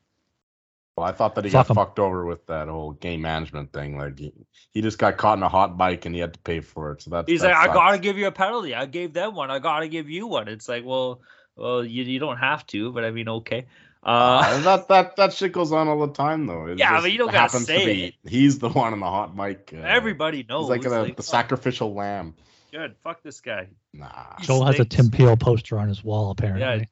[0.99, 1.75] Well, I thought that he Fuck got him.
[1.75, 3.97] fucked over with that whole game management thing.
[3.97, 4.33] Like he,
[4.71, 7.01] he just got caught in a hot bike and he had to pay for it.
[7.01, 8.75] So that's He's that like, I gotta give you a penalty.
[8.75, 9.49] I gave them one.
[9.49, 10.49] I gotta give you one.
[10.49, 11.21] It's like, well,
[11.55, 13.65] well, you, you don't have to, but I mean, okay.
[14.03, 16.65] Uh, Uh, that that that shit goes on all the time though.
[16.67, 18.15] It Yeah, but you don't gotta happens to say be- it.
[18.29, 19.71] He's the one on the hot mic.
[19.73, 20.63] Uh, everybody knows.
[20.63, 22.35] He's like, the, like, the fuck, sacrificial lamb.
[22.73, 22.97] Good.
[23.03, 23.67] Fuck this guy.
[23.93, 24.37] Nah.
[24.41, 24.85] Joel has a.
[24.85, 26.61] Tim Peel poster on his wall, apparently.
[26.61, 26.85] Yeah.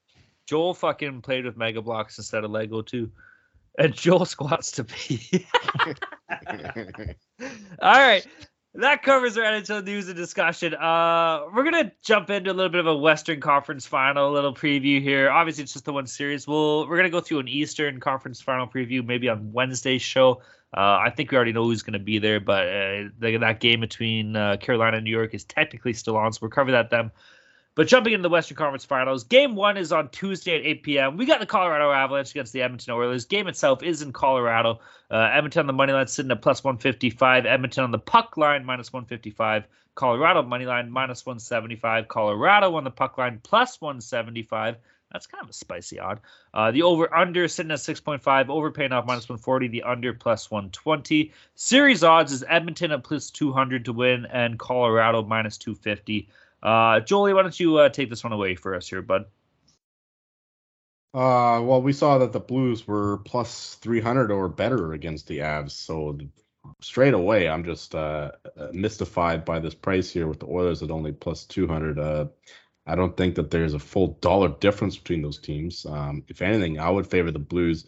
[0.48, 3.12] Joel fucking played with Mega Bloks instead of Lego too.
[3.78, 5.46] And Joel squats to pee.
[7.80, 8.26] All right.
[8.78, 10.76] That covers our NHL news and discussion.
[10.76, 14.54] Uh, we're gonna jump into a little bit of a Western Conference Final, a little
[14.54, 15.32] preview here.
[15.32, 16.48] Obviously, it's just the one series.
[16.48, 20.42] We'll we're gonna go through an Eastern Conference Final preview maybe on Wednesday's show.
[20.76, 23.80] Uh, I think we already know who's gonna be there, but uh, the, that game
[23.80, 27.10] between uh, Carolina and New York is technically still on, so we'll cover that then.
[27.78, 31.16] But jumping into the Western Conference Finals, Game One is on Tuesday at 8 p.m.
[31.16, 33.26] We got the Colorado Avalanche against the Edmonton Oilers.
[33.26, 34.80] Game itself is in Colorado.
[35.12, 37.46] Uh, Edmonton on the money line sitting at plus 155.
[37.46, 39.68] Edmonton on the puck line minus 155.
[39.94, 42.08] Colorado money line minus 175.
[42.08, 44.78] Colorado on the puck line plus 175.
[45.12, 46.20] That's kind of a spicy odd.
[46.56, 48.50] Uh, the over under sitting at 6.5.
[48.50, 49.68] Over paying off minus 140.
[49.68, 51.32] The under plus 120.
[51.54, 56.28] Series odds is Edmonton at plus 200 to win and Colorado minus 250.
[56.62, 59.26] Uh, Jolie, why don't you uh, take this one away for us here, bud?
[61.14, 65.72] Uh, well, we saw that the Blues were plus 300 or better against the Avs.
[65.72, 66.18] So
[66.82, 68.32] straight away, I'm just uh,
[68.72, 71.98] mystified by this price here with the Oilers at only plus 200.
[71.98, 72.26] Uh,
[72.86, 75.86] I don't think that there's a full dollar difference between those teams.
[75.86, 77.86] Um, if anything, I would favor the Blues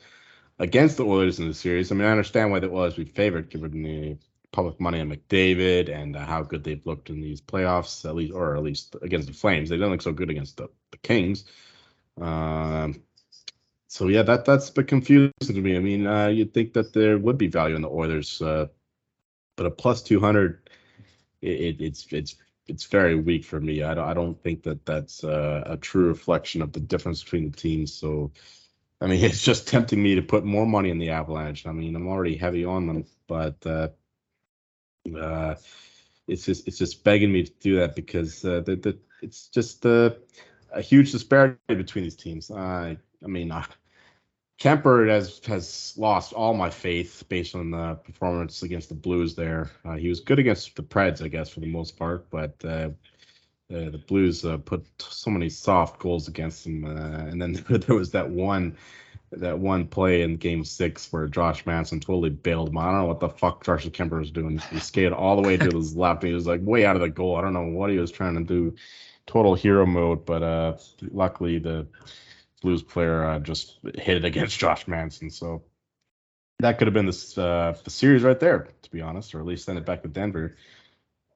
[0.57, 1.91] against the Oilers in the series.
[1.91, 4.17] I mean, I understand why the Oilers would be favored given the
[4.51, 8.33] public money on McDavid and uh, how good they've looked in these playoffs, at least,
[8.33, 9.69] or at least against the Flames.
[9.69, 11.45] They didn't look so good against the, the Kings.
[12.19, 13.03] Um,
[13.87, 15.75] so yeah, that that's a bit confusing to me.
[15.75, 18.67] I mean, uh, you'd think that there would be value in the Oilers, uh,
[19.55, 20.69] but a plus two hundred,
[21.41, 22.35] it, it, it's it's
[22.67, 23.81] it's very weak for me.
[23.81, 27.49] I don't I don't think that that's uh, a true reflection of the difference between
[27.49, 27.91] the teams.
[27.91, 28.31] So,
[29.01, 31.65] I mean, it's just tempting me to put more money in the Avalanche.
[31.65, 33.65] I mean, I'm already heavy on them, but
[35.15, 35.55] uh,
[36.27, 39.85] it's just it's just begging me to do that because uh, the, the it's just
[39.85, 40.11] uh,
[40.71, 42.51] a huge disparity between these teams.
[42.51, 43.63] I I mean, uh,
[44.59, 49.35] Kuemper has has lost all my faith based on the performance against the Blues.
[49.35, 52.53] There, uh, he was good against the Preds, I guess, for the most part, but
[52.65, 52.89] uh,
[53.69, 57.95] the, the Blues uh, put so many soft goals against them, uh, and then there
[57.95, 58.77] was that one.
[59.31, 62.77] That one play in Game Six where Josh Manson totally bailed him.
[62.77, 64.57] I don't know what the fuck Josh Kuemper was doing.
[64.71, 66.23] He skated all the way to his left.
[66.23, 67.35] And he was like way out of the goal.
[67.35, 68.75] I don't know what he was trying to do.
[69.27, 70.77] Total hero mode, but uh,
[71.11, 71.87] luckily the
[72.61, 75.29] Blues player uh, just hit it against Josh Manson.
[75.29, 75.63] So
[76.59, 79.45] that could have been this uh, the series right there, to be honest, or at
[79.45, 80.57] least send it back to Denver.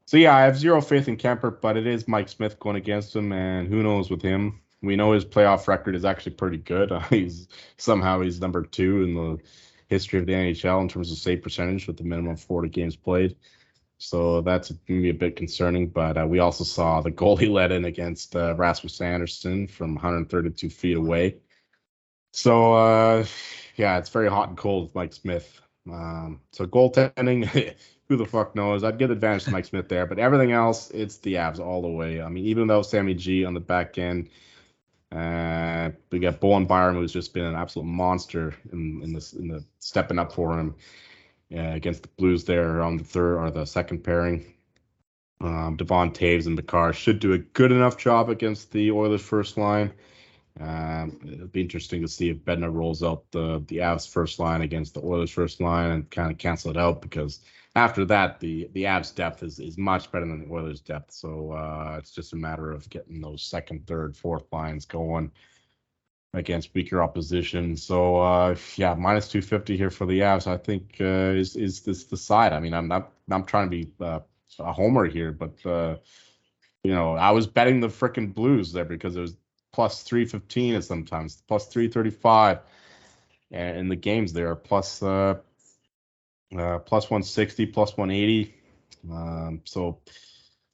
[0.05, 3.15] So yeah, I have zero faith in Kuemper, but it is Mike Smith going against
[3.15, 4.61] him, and who knows with him.
[4.83, 6.91] We know his playoff record is actually pretty good.
[6.91, 9.37] Uh, he's somehow he's number two in the
[9.87, 13.35] history of the NHL in terms of save percentage with the minimum 40 games played.
[13.97, 15.87] So that's maybe a bit concerning.
[15.87, 19.95] But uh, we also saw the goal he let in against uh, Rasmus Andersson from
[19.95, 21.37] 132 feet away.
[22.33, 23.25] So uh,
[23.75, 25.61] yeah, it's very hot and cold with Mike Smith.
[25.89, 27.75] Um, so goaltending,
[28.07, 28.83] who the fuck knows?
[28.83, 31.89] I'd give advantage to Mike Smith there, but everything else, it's the Avs all the
[31.89, 32.21] way.
[32.21, 34.29] I mean, even though Sammy G on the back end,
[35.13, 39.63] uh, we got Bowen Byram, who's just been an absolute monster in in in the
[39.79, 40.75] stepping up for him
[41.53, 44.53] uh, against the Blues there on the third or the second pairing.
[45.39, 49.57] Um, Devon Toews and Makar should do a good enough job against the Oilers first
[49.57, 49.93] line.
[50.59, 54.61] Um, it'll be interesting to see if Bednar rolls out the the Avs first line
[54.61, 57.39] against the Oilers first line and kind of cancel it out because
[57.75, 61.11] after that the the Avs depth is is much better than the Oilers depth.
[61.11, 65.31] So uh, it's just a matter of getting those second, third, fourth lines going
[66.33, 67.75] against weaker opposition.
[67.75, 70.47] So uh, yeah, minus 250 here for the Avs.
[70.47, 72.53] I think uh, is is this the side.
[72.53, 74.19] I mean, I'm not I'm trying to be uh,
[74.59, 75.97] a homer here, but uh,
[76.83, 79.35] you know, I was betting the freaking Blues there because it was
[79.71, 82.59] plus 315 and sometimes plus 335
[83.49, 85.01] and the games there are plus
[86.57, 88.53] uh, plus 160 plus 180
[89.11, 89.99] um, so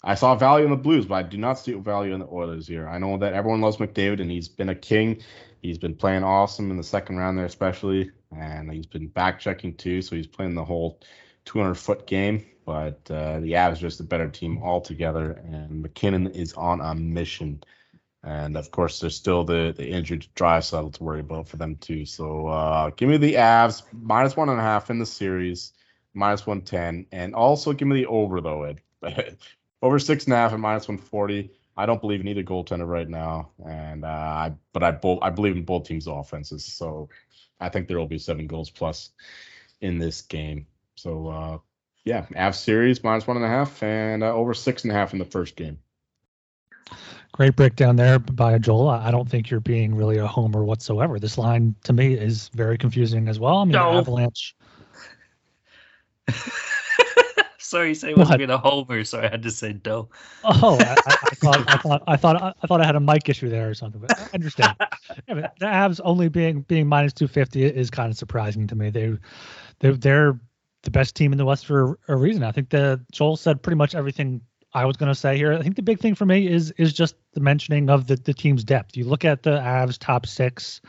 [0.03, 2.67] i saw value in the blues but i do not see value in the oilers
[2.67, 2.87] here.
[2.87, 5.21] I know that everyone loves mcdavid and he's been a king.
[5.61, 9.75] He's been playing awesome in the second round there especially and he's been back checking
[9.75, 10.99] too so he's playing the whole
[11.45, 12.45] 200 foot game.
[12.65, 17.63] But uh, the avs just a better team altogether and MacKinnon is on a mission
[18.23, 22.05] and of course, there's still the, the injured Draisaitl to worry about for them too.
[22.05, 25.73] So uh, give me the Avs minus one and a half in the series,
[26.13, 27.05] minus 110.
[27.11, 28.81] And also give me the over, though, Ed.
[29.81, 31.51] over six and a half and minus 140.
[31.77, 33.51] I don't believe in either goaltender right now.
[33.65, 36.65] And uh, I, but I, both, I believe in both teams' offenses.
[36.65, 37.07] So
[37.59, 39.11] I think there will be seven goals plus
[39.79, 40.67] in this game.
[40.95, 41.57] So uh,
[42.03, 45.13] yeah, Avs series minus one and a half and uh, over six and a half
[45.13, 45.79] in the first game.
[47.31, 48.89] Great breakdown there by Joel.
[48.89, 51.19] I don't think you're being really a homer whatsoever.
[51.19, 53.57] This line to me is very confusing as well.
[53.57, 53.97] I mean, no.
[53.97, 54.55] Avalanche.
[57.69, 60.09] sorry, say wasn't being a homer, so I had to say no.
[60.43, 63.49] Oh, I, I, thought, I thought, I thought, I thought I had a mic issue
[63.49, 64.01] there or something.
[64.01, 64.75] But I understand.
[65.27, 68.75] yeah, but the Avs only being being minus two fifty is kind of surprising to
[68.75, 68.89] me.
[68.89, 69.17] They,
[69.79, 70.39] they, they're
[70.83, 72.43] the best team in the West for a reason.
[72.43, 74.41] I think the Joel said pretty much everything
[74.73, 75.53] I was going to say here.
[75.53, 78.33] I think the big thing for me is is just the mentioning of the, the
[78.33, 78.97] team's depth.
[78.97, 80.81] You look at the Avs top six,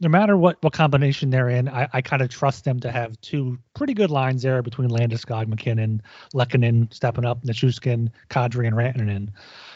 [0.00, 3.20] no matter what what combination they're in, I, I kind of trust them to have
[3.20, 6.02] two pretty good lines there between Landeskog, MacKinnon,
[6.34, 9.28] Lehkonen stepping up, Nichushkin, Kadri, and Rantanen.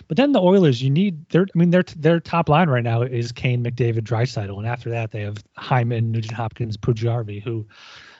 [0.08, 3.02] But then the Oilers, you need their I mean their their top line right now
[3.02, 7.66] is Kane, McDavid, Draisaitl, and after that they have Hyman, Nugent Hopkins, Puljujarvi, who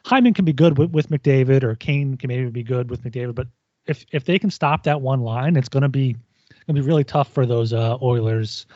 [0.05, 3.35] Hyman can be good with, with McDavid or Kane can maybe be good with McDavid,
[3.35, 3.49] but
[3.87, 6.15] if if they can stop that one line, it's going to be
[6.77, 8.67] to be really tough for those uh, Oilers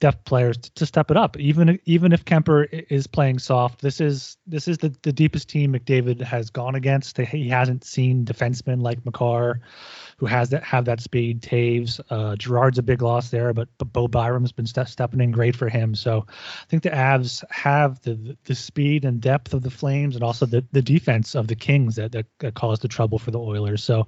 [0.00, 1.38] depth players to, to, step it up.
[1.38, 5.74] Even even if Kuemper is playing soft, this is this is the, the deepest team
[5.74, 7.18] McDavid has gone against.
[7.18, 9.60] He hasn't seen defensemen like Makar,
[10.16, 11.42] who has that have that speed.
[11.42, 15.30] Toews, uh, Girard's a big loss there, but but Bo Byram's been ste- stepping in
[15.30, 15.94] great for him.
[15.94, 20.24] So I think the Avs have the the speed and depth of the Flames, and
[20.24, 23.38] also the, the defense of the Kings that, that, that caused the trouble for the
[23.38, 23.84] Oilers.
[23.84, 24.06] So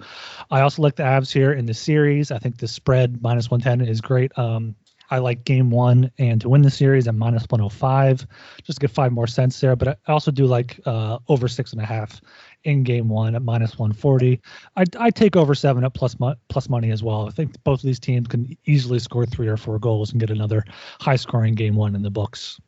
[0.50, 2.30] I also like the Avs here in the series.
[2.30, 4.36] I think the spread minus 110 is great.
[4.38, 4.74] Um,
[5.12, 8.26] I like game one and to win the series at minus 105,
[8.62, 9.76] just to get five more cents there.
[9.76, 12.22] But I also do like uh, over six and a half
[12.64, 14.40] in game one at minus 140.
[14.74, 16.16] I I take over seven at plus
[16.48, 17.28] plus money as well.
[17.28, 20.30] I think both of these teams can easily score three or four goals and get
[20.30, 20.64] another
[20.98, 22.58] high scoring game one in the books.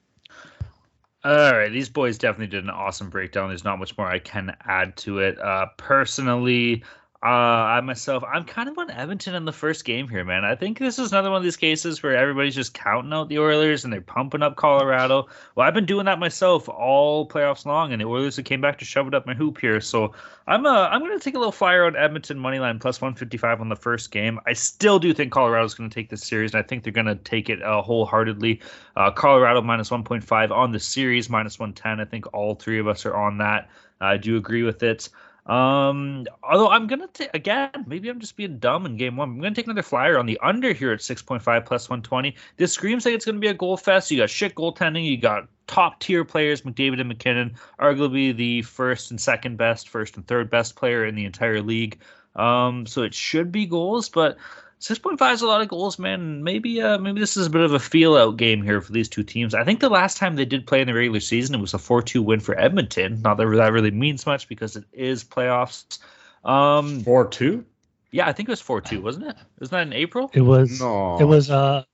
[1.25, 3.49] All right, these boys definitely did an awesome breakdown.
[3.49, 5.39] There's not much more I can add to it.
[5.39, 6.85] Uh, personally,
[7.27, 10.45] I myself, I'm kind of on Edmonton in the first game here, man.
[10.45, 13.39] I think this is another one of these cases where everybody's just counting out the
[13.39, 15.29] Oilers and they're pumping up Colorado.
[15.55, 18.79] Well, I've been doing that myself all playoffs long, and the Oilers have came back
[18.81, 19.81] to shove it up my hoop here.
[19.81, 20.13] So
[20.47, 23.63] I'm uh, I'm going to take a little flyer on Edmonton money line plus 155
[23.63, 24.39] on the first game.
[24.47, 27.07] I still do think Colorado's going to take this series, and I think they're going
[27.07, 28.61] to take it uh, wholeheartedly.
[28.97, 32.01] Uh, Colorado minus 1.5 on the series, minus 110.
[32.01, 33.71] I think all three of us are on that.
[33.99, 35.09] I do agree with it.
[35.47, 39.29] Um, although I'm gonna take again, maybe I'm just being dumb in game one.
[39.29, 42.35] I'm gonna take another flyer on the under here at 6.5 plus 120.
[42.57, 44.11] This screams like it's gonna be a goal fest.
[44.11, 45.05] You got shit goaltending.
[45.05, 50.17] You got top tier players, McDavid and MacKinnon, arguably the first and second best, first
[50.17, 51.99] and third best player in the entire league.
[52.37, 54.39] Um, so it should be goals, but
[54.79, 56.43] Six point five is a lot of goals, man.
[56.45, 59.09] Maybe uh, maybe this is a bit of a feel out game here for these
[59.09, 59.55] two teams.
[59.55, 61.79] I think the last time they did play in the regular season, it was a
[61.79, 63.23] four two win for Edmonton.
[63.23, 65.99] Not that that really means much because it is playoffs.
[66.45, 67.65] Um, four two.
[68.11, 69.37] Yeah, I think it was four two, wasn't it?
[69.59, 70.31] Wasn't that in April?
[70.35, 70.81] It was.
[70.81, 71.19] No.
[71.19, 71.51] It was.
[71.51, 71.85] Uh,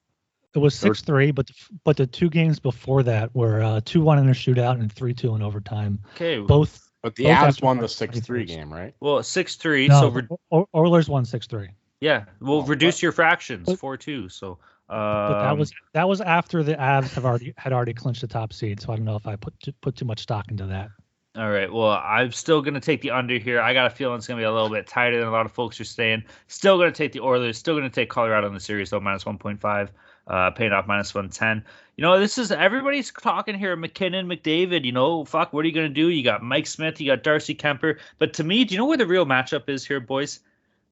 [0.55, 1.55] it was six three, but the,
[1.85, 5.14] but the two games before that were uh, two one in a shootout and three
[5.14, 6.01] two in overtime.
[6.16, 6.41] Okay.
[6.41, 6.91] Both.
[7.03, 8.95] But the Avs won the six three game, right?
[9.01, 9.89] Well, six three.
[9.89, 11.68] No, so re- Oilers won six three.
[12.01, 14.28] Yeah, we'll oh, reduce but, your fractions but, four two.
[14.28, 14.53] So,
[14.88, 18.26] um, but that was that was after the Avs have already had already clinched the
[18.26, 18.80] top seed.
[18.80, 20.90] So I don't know if I put put too much stock into that.
[21.36, 21.72] All right.
[21.72, 23.61] Well, I'm still going to take the under here.
[23.61, 25.46] I got a feeling it's going to be a little bit tighter than a lot
[25.46, 26.24] of folks are saying.
[26.48, 27.57] Still going to take the Oilers.
[27.57, 29.90] Still going to take Colorado in the series though, minus 1.5.
[30.26, 31.64] uh, paying off minus 110.
[31.96, 33.76] You know, this is everybody's talking here.
[33.76, 34.84] MacKinnon, McDavid.
[34.84, 36.09] You know, fuck, what are you gonna do?
[36.09, 37.98] You got Mike Smith, you got Darcy Kuemper.
[38.18, 40.40] But to me, do you know where the real matchup is here, boys?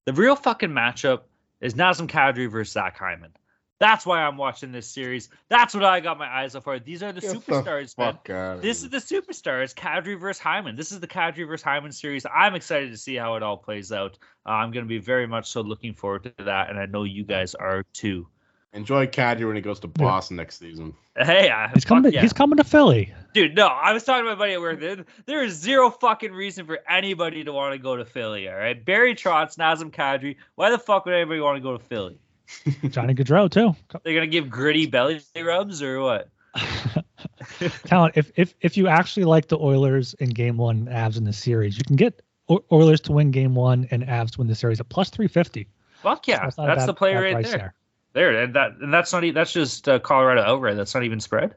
[0.09, 1.25] The real fucking matchup
[1.61, 3.31] is Nazem Kadri versus Zach Hyman.
[3.79, 5.29] That's why I'm watching this series.
[5.51, 6.79] That's what I got my eyes up for.
[6.79, 8.61] These are the Get superstars, the man.
[8.63, 10.77] This is the superstars, Kadri versus Hyman.
[10.77, 12.25] This is the Kadri versus Hyman series.
[12.25, 14.19] I'm excited to see how it all plays out.
[14.47, 17.05] Uh, I'm going to be very much so looking forward to that, and I know
[17.05, 18.29] you guys are too.
[18.75, 20.95] Enjoy Kadri when he goes to Boston next season.
[21.17, 22.05] Hey, uh, He's coming.
[22.05, 22.21] To, yeah.
[22.21, 23.13] He's coming to Philly.
[23.33, 23.55] dude.
[23.57, 24.79] No, I was talking to my buddy at work.
[24.79, 28.49] There, there is zero fucking reason for anybody to want to go to Philly.
[28.49, 30.37] All right, Barry Trotz, Nazem Kadri.
[30.57, 32.19] Why the fuck would anybody want to go to Philly?
[32.91, 33.75] Johnny Gaudreau too.
[34.05, 36.29] They're gonna give gritty belly rubs or what?
[37.87, 38.13] Talon.
[38.15, 41.77] If if if you actually like the Oilers in Game One, Avs in the series,
[41.77, 44.89] you can get O- Oilers to win Game One and Avs win the series at
[44.89, 45.69] plus three fifty.
[46.03, 47.75] Fuck yeah, not a that's bad- the play right price there.
[48.19, 50.77] There, and that and that's not e- that's just uh, Colorado outright.
[50.77, 51.55] That's not even spread.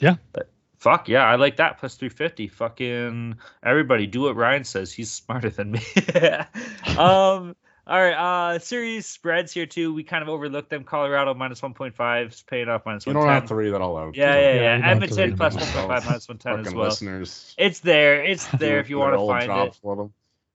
[0.00, 0.16] Yeah.
[0.32, 2.48] But fuck yeah, I like that plus three fifty.
[2.48, 4.92] Fucking everybody, do what Ryan says.
[4.92, 5.80] He's smarter than me.
[6.98, 7.54] um.
[7.86, 8.14] All right.
[8.54, 9.94] Uh, series spreads here too.
[9.94, 10.82] We kind of overlooked them.
[10.82, 13.74] Colorado minus one point five, paying off minus You one don't have three to read
[13.74, 14.16] that all out.
[14.16, 14.76] Yeah, yeah, Yeah, yeah.
[14.76, 16.74] you don't have to Edmonton read plus them one point five minus one ten as
[16.74, 16.84] well.
[16.86, 17.54] listeners.
[17.58, 18.24] It's there.
[18.24, 19.78] It's there if you want to find job it.
[19.82, 20.12] for them.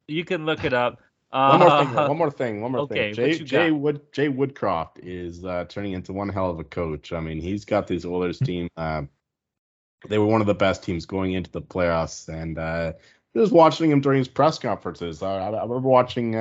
[0.08, 1.02] You can look it up.
[1.36, 1.98] One more thing.
[1.98, 2.62] Uh, One more thing.
[2.62, 3.38] One more okay, thing.
[3.38, 3.72] Jay Jay?
[3.72, 7.12] Wood Jay Woodcroft is uh, turning into one hell of a coach.
[7.12, 8.70] I mean, he's got this Oilers team.
[8.78, 9.04] Uh,
[10.08, 12.94] they were one of the best teams going into the playoffs, and uh,
[13.36, 15.22] just watching him during his press conferences.
[15.22, 16.36] I, I I remember watching.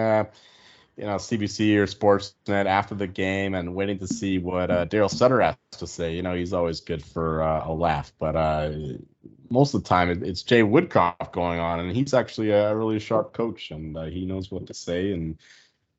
[0.96, 5.10] You know, CBC or Sportsnet after the game and waiting to see what uh, Darryl
[5.10, 6.14] Sutter has to say.
[6.14, 8.70] You know, he's always good for uh, a laugh, but uh,
[9.50, 13.00] most of the time it, it's Jay Woodcroft going on, and he's actually a really
[13.00, 15.12] sharp coach, and uh, he knows what to say.
[15.12, 15.38] And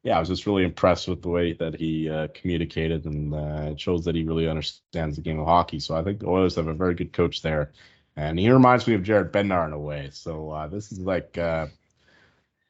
[0.04, 3.72] yeah, I was just really impressed with the way that he uh, communicated, and uh,
[3.72, 5.80] it shows that he really understands the game of hockey.
[5.80, 7.74] So I think the Oilers have a very good coach there,
[8.16, 10.10] and he reminds me of Jared Bednar in a way.
[10.14, 11.38] So this is like.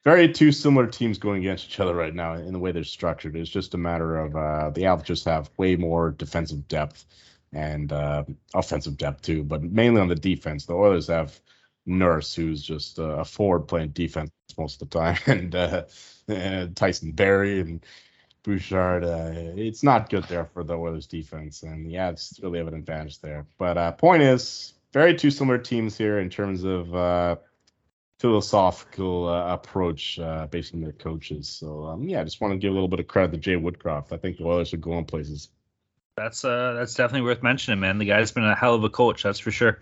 [0.06, 2.84] Uh, very two similar teams going against each other right now in the way they're
[2.84, 3.36] structured.
[3.36, 7.06] It's just a matter of uh, the Avs just have way more defensive depth
[7.53, 10.66] and uh, offensive depth too, but mainly on the defense.
[10.66, 11.39] The Oilers have
[11.86, 15.84] Nurse, who's just uh, a forward playing defense most of the time, and, uh,
[16.28, 17.86] and Tyson Barrie and
[18.43, 19.03] Bouchard.
[19.03, 22.74] Uh, it's not good there for the Oilers defense, and yeah, it's really have an
[22.74, 23.45] advantage there.
[23.58, 27.39] But uh, point is, very two similar teams here in terms of.
[28.20, 31.49] Philosophical uh, approach uh, based on their coaches.
[31.49, 33.55] So um, yeah, I just want to give a little bit of credit to Jay
[33.55, 34.13] Woodcroft.
[34.13, 35.49] I think the Oilers are going places.
[36.18, 37.97] That's uh that's definitely worth mentioning, man.
[37.97, 39.80] The guy's been a hell of a coach, that's for sure.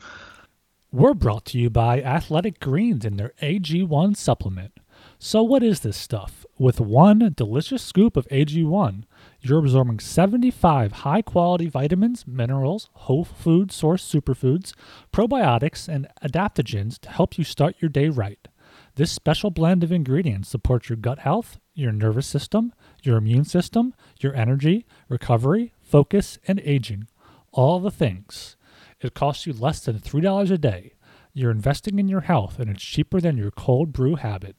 [0.92, 4.74] We're brought to you by Athletic Greens and their AG1 supplement.
[5.18, 6.46] So, what is this stuff?
[6.60, 9.04] With one delicious scoop of AG1,
[9.46, 14.74] you're absorbing 75 high quality vitamins, minerals, whole food source superfoods,
[15.12, 18.48] probiotics, and adaptogens to help you start your day right.
[18.96, 22.72] This special blend of ingredients supports your gut health, your nervous system,
[23.02, 27.08] your immune system, your energy, recovery, focus, and aging.
[27.52, 28.56] All the things.
[29.02, 30.94] It costs you less than $3 a day.
[31.34, 34.56] You're investing in your health, and it's cheaper than your cold brew habit.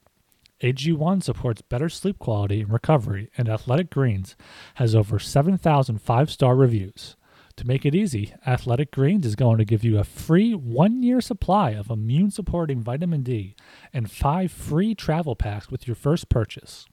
[0.62, 4.36] AG1 supports better sleep quality and recovery, and Athletic Greens
[4.74, 7.16] has over 7,000 five star reviews.
[7.56, 11.20] To make it easy, Athletic Greens is going to give you a free one year
[11.20, 13.54] supply of immune supporting vitamin D
[13.92, 16.86] and five free travel packs with your first purchase.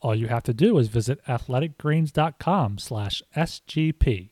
[0.00, 4.30] All you have to do is visit athleticgreens.com slash SGP.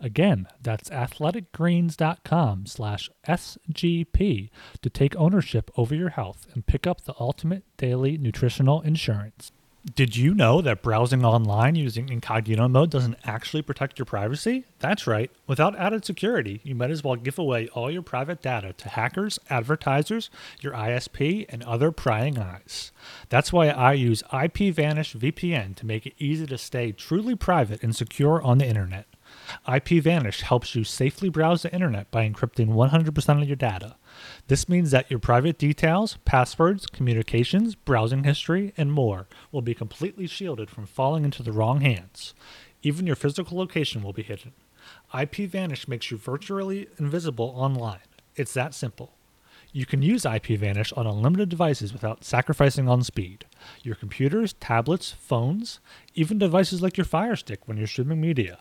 [0.00, 4.50] Again, that's athleticgreens.com slash SGP
[4.82, 9.52] to take ownership over your health and pick up the ultimate daily nutritional insurance.
[9.94, 14.64] Did you know that browsing online using incognito mode doesn't actually protect your privacy?
[14.80, 15.30] That's right.
[15.46, 19.38] Without added security, you might as well give away all your private data to hackers,
[19.48, 20.28] advertisers,
[20.60, 22.90] your ISP, and other prying eyes.
[23.28, 27.94] That's why I use IPVanish VPN to make it easy to stay truly private and
[27.94, 29.06] secure on the internet.
[29.66, 33.96] IPVanish helps you safely browse the internet by encrypting 100% of your data.
[34.48, 40.26] This means that your private details, passwords, communications, browsing history, and more will be completely
[40.26, 42.34] shielded from falling into the wrong hands.
[42.82, 44.52] Even your physical location will be hidden.
[45.12, 48.00] IPVanish makes you virtually invisible online.
[48.36, 49.12] It's that simple.
[49.72, 53.44] You can use IPVanish on unlimited devices without sacrificing on speed.
[53.82, 55.80] Your computers, tablets, phones,
[56.14, 58.60] even devices like your Fire Stick when you're streaming media.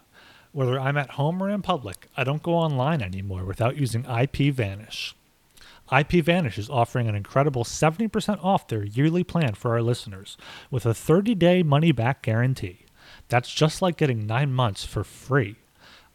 [0.56, 5.12] Whether I'm at home or in public, I don't go online anymore without using IPVanish.
[5.92, 10.38] IPVanish is offering an incredible 70% off their yearly plan for our listeners
[10.72, 12.86] with a 30 day money back guarantee.
[13.28, 15.58] That's just like getting nine months for free.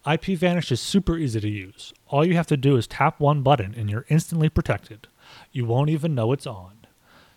[0.06, 1.92] IPVanish is super easy to use.
[2.08, 5.06] All you have to do is tap one button and you're instantly protected.
[5.52, 6.86] You won't even know it's on.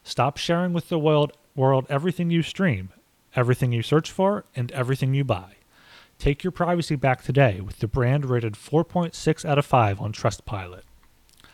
[0.06, 2.93] Stop sharing with the world, world everything you stream,
[3.36, 5.56] everything you search for, and everything you buy.
[6.24, 10.84] Take your privacy back today with the brand rated 4.6 out of 5 on Trustpilot.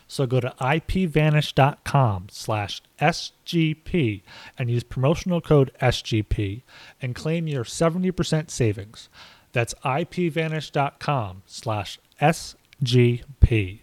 [0.06, 4.22] So go to ipvanish.com slash SGP
[4.56, 6.62] and use promotional code SGP
[7.02, 9.08] and claim your 70% savings.
[9.50, 13.80] That's ipvanish.com slash SGP.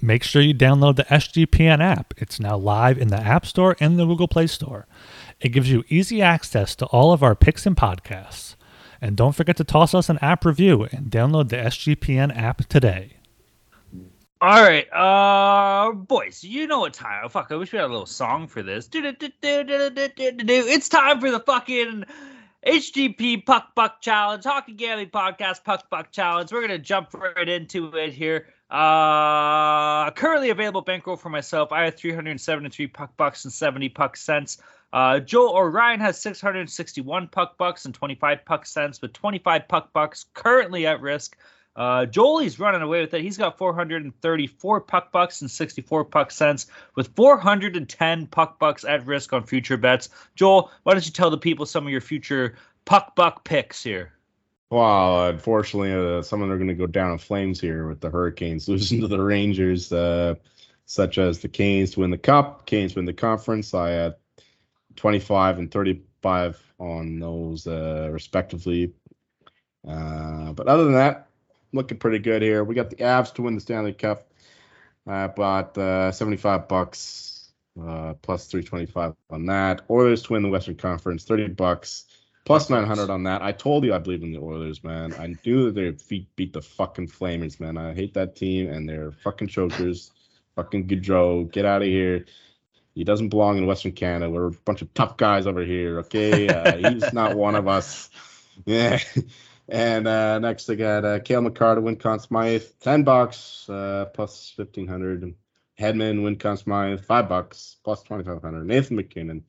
[0.00, 2.14] Make sure you download the SGPN app.
[2.16, 4.86] It's now live in the App Store and the Google Play Store.
[5.40, 8.55] It gives you easy access to all of our picks and podcasts.
[9.06, 13.18] And don't forget to toss us an app review and download the SGPN app today.
[14.40, 17.22] All right, uh, boys, you know what time?
[17.24, 18.88] Oh, fuck, I wish we had a little song for this.
[18.92, 22.04] It's time for the fucking
[22.66, 26.50] HGP Puck Buck Challenge, Hockey Gambling Podcast Puck Buck Challenge.
[26.50, 28.48] We're gonna jump right into it here.
[28.68, 31.70] Uh, currently available bankroll for myself.
[31.70, 34.58] I have 373 puck bucks and 70 puck cents.
[34.92, 39.92] Uh, Joel or Ryan has 661 puck bucks and 25 puck cents, with 25 puck
[39.92, 41.36] bucks currently at risk.
[41.74, 43.20] Uh, Joel's running away with it.
[43.20, 49.32] He's got 434 puck bucks and 64 puck cents, with 410 puck bucks at risk
[49.34, 50.08] on future bets.
[50.34, 52.56] Joel, why don't you tell the people some of your future
[52.86, 54.12] puck buck picks here?
[54.70, 58.00] Well, unfortunately, uh, some of them are going to go down in flames here with
[58.00, 60.36] the Hurricanes losing to the Rangers, uh,
[60.86, 63.74] such as the Canes to win the Cup, Canes win the conference.
[63.74, 64.14] I had
[64.96, 68.92] 25 and 35 on those, uh, respectively.
[69.86, 71.28] Uh, but other than that,
[71.72, 72.64] looking pretty good here.
[72.64, 74.30] We got the Avs to win the Stanley Cup.
[75.06, 79.82] I bought uh, 75 bucks uh, plus 325 on that.
[79.88, 82.06] Oilers to win the Western Conference, 30 bucks
[82.44, 83.42] plus 900 on that.
[83.42, 85.12] I told you I believe in the Oilers, man.
[85.18, 87.76] I knew that their feet beat the fucking Flamers, man.
[87.76, 90.12] I hate that team and they're fucking chokers.
[90.54, 92.24] Fucking Gaudreau, get out of here.
[92.96, 94.30] He doesn't belong in Western Canada.
[94.30, 96.48] We're a bunch of tough guys over here, okay?
[96.48, 98.08] Uh, he's not one of us.
[98.64, 98.98] Yeah.
[99.68, 104.06] And uh, next, I got uh, Cale Makar to win Conn Smythe, 10 bucks uh,
[104.14, 105.34] plus 1500
[105.78, 109.44] Hedman, win Conn Smythe, 5 bucks plus 2500 Nathan MacKinnon,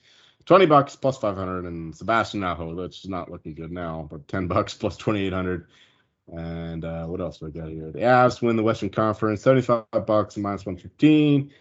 [0.46, 4.48] 20 bucks plus 500 And Sebastian Aho, which is not looking good now, but 10
[4.48, 5.68] bucks plus 2800
[6.34, 7.92] And uh, what else do I got here?
[7.92, 11.54] The Avs win the Western Conference, 75 bucks and minus 115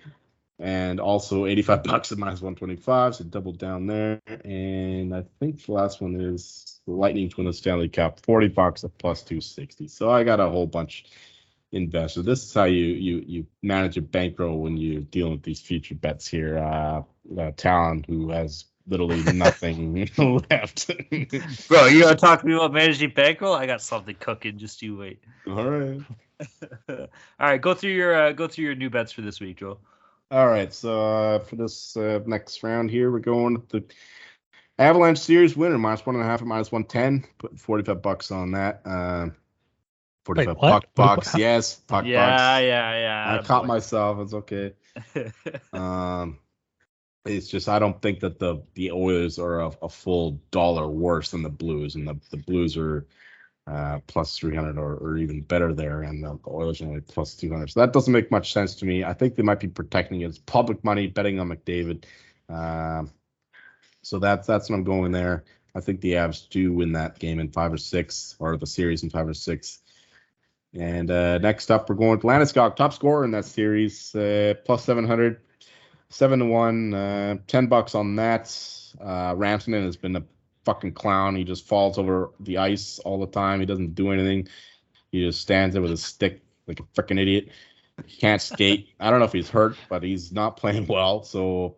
[0.58, 4.20] and also 85 bucks at minus 125 so double down there.
[4.44, 8.84] And i think the last one is lightning to win the stanley cup 40 bucks
[8.84, 11.04] at plus 260 so i got a whole bunch
[11.72, 12.24] invested.
[12.24, 15.94] This is how you you you manage a bankroll when you're dealing with these future
[15.94, 16.58] bets here.
[16.58, 17.02] Uh,
[17.38, 20.08] uh talon who has literally nothing
[20.50, 20.90] left.
[21.68, 23.54] Bro you gonna talk to me about managing bankroll?
[23.54, 24.58] I got something cooking.
[24.58, 25.22] Just you wait.
[25.46, 26.00] All right.
[26.88, 27.06] All
[27.40, 29.80] right go through your uh, go through your new bets for this week joel
[30.30, 33.84] all right, so uh, for this uh, next round here, we're going with the
[34.78, 37.24] Avalanche Series winner, minus one and a half or minus one ten.
[37.38, 38.82] Put forty five bucks on that.
[38.84, 39.28] Uh,
[40.24, 42.40] forty five buck bucks, yes, puck yeah, bucks.
[42.40, 43.38] Yeah, yeah, yeah.
[43.40, 44.18] I caught myself.
[44.20, 44.74] It's okay.
[45.72, 46.38] um,
[47.24, 51.30] it's just I don't think that the the Oilers are a, a full dollar worse
[51.30, 53.06] than the Blues, and the the Blues are
[53.66, 57.70] uh, plus 300 or, or, even better there, and the, the Oilers only plus 200.
[57.70, 59.02] So that doesn't make much sense to me.
[59.02, 60.26] I think they might be protecting it.
[60.26, 62.04] It's public money betting on McDavid.
[62.48, 63.06] Uh,
[64.02, 65.44] so that's that's what I'm going there.
[65.74, 69.02] I think the Avs do win that game in five or six, or the series
[69.02, 69.80] in five or six.
[70.72, 74.84] And uh, next up, we're going with Landeskog, top scorer in that series, uh, plus
[74.84, 75.40] 700,
[76.08, 78.44] seven to one, uh, 10 bucks on that.
[79.00, 80.22] Uh, Rantanen has been a
[80.66, 81.36] fucking clown.
[81.36, 83.60] He just falls over the ice all the time.
[83.60, 84.48] He doesn't do anything.
[85.10, 87.48] He just stands there with a stick like a freaking idiot.
[88.04, 88.90] He can't skate.
[89.00, 91.22] I don't know if he's hurt, but he's not playing well.
[91.22, 91.76] So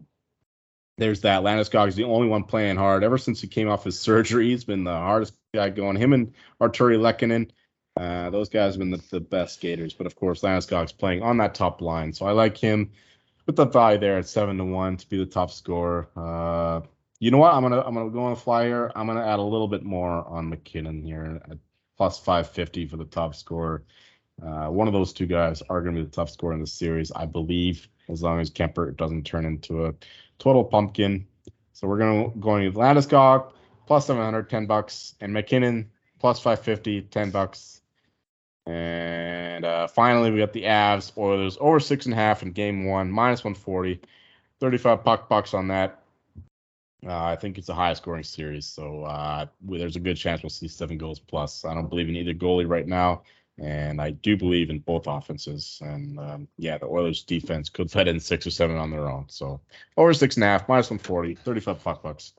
[0.97, 1.43] there's that.
[1.43, 3.05] Landeskog is the only one playing hard.
[3.05, 5.97] Ever since he came off his surgery, he's been the hardest guy going.
[5.97, 7.51] Him and Arturi Lehkonen,
[7.97, 9.95] uh, those guys have been the, the best skaters.
[9.95, 12.13] But of course, Landeskog's playing on that top line.
[12.13, 12.91] So I like him
[13.47, 16.09] with the value there at seven to one to be the top scorer.
[16.17, 16.81] Uh,
[17.19, 17.55] you know what?
[17.55, 18.93] I'm gonna I'm gonna go on the fly here.
[18.95, 21.41] I'm gonna add a little bit more on MacKinnon here
[21.99, 23.83] plus 550 for the top scorer.
[24.43, 26.67] Uh, one of those two guys are going to be the top scorer in the
[26.67, 29.95] series, I believe, as long as Kuemper doesn't turn into a
[30.39, 31.27] total pumpkin.
[31.73, 33.53] So we're going to going with Landeskog
[33.87, 35.91] plus 700, 10 bucks, and MacKinnon
[36.21, 37.83] plus 550, 10 bucks.
[38.67, 42.85] And uh, finally, we got the Avs Oilers over six and a half in game
[42.85, 44.01] one, minus 140,
[44.61, 46.03] 35 puck bucks on that.
[47.07, 50.51] Uh, I think it's a high scoring series, so uh, there's a good chance we'll
[50.51, 51.65] see seven goals plus.
[51.65, 53.23] I don't believe in either goalie right now.
[53.61, 55.81] And I do believe in both offenses.
[55.83, 59.25] And um, yeah, the Oilers defense could let in six or seven on their own.
[59.29, 59.61] So
[59.97, 62.35] over six and a half, minus 140, 35 puck bucks.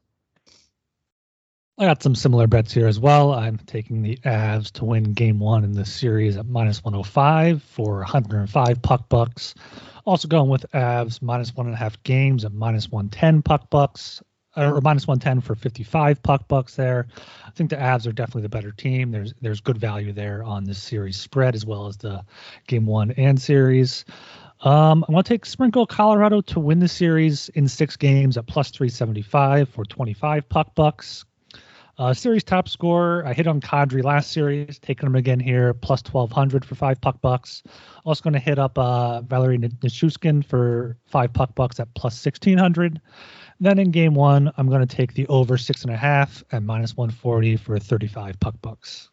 [1.78, 3.34] I got some similar bets here as well.
[3.34, 7.98] I'm taking the Avs to win game one in this series at minus 105 for
[8.00, 9.56] 105 puck bucks.
[10.06, 14.22] Also going with Avs minus one and a half games at minus 110 puck bucks
[14.60, 17.08] or minus 110 for 55 puck bucks there.
[17.46, 19.12] I think the Avs are definitely the better team.
[19.12, 22.24] There's there's good value there on this series spread as well as the
[22.68, 24.06] game one and series.
[24.62, 28.46] Um, I want to take Sprinkle Colorado to win the series in six games at
[28.46, 31.26] plus 375 for 25 puck bucks.
[32.00, 36.02] Uh, series top score, I hit on Kadri last series, taking him again here, plus
[36.02, 37.62] 1200 for five puck bucks.
[38.06, 43.02] Also going to hit up uh, Valeri Nichushkin for five puck bucks at plus 1600.
[43.60, 46.64] Then in game one, I'm going to take the over six and a half at
[46.64, 49.10] minus 140 for 35 puck bucks.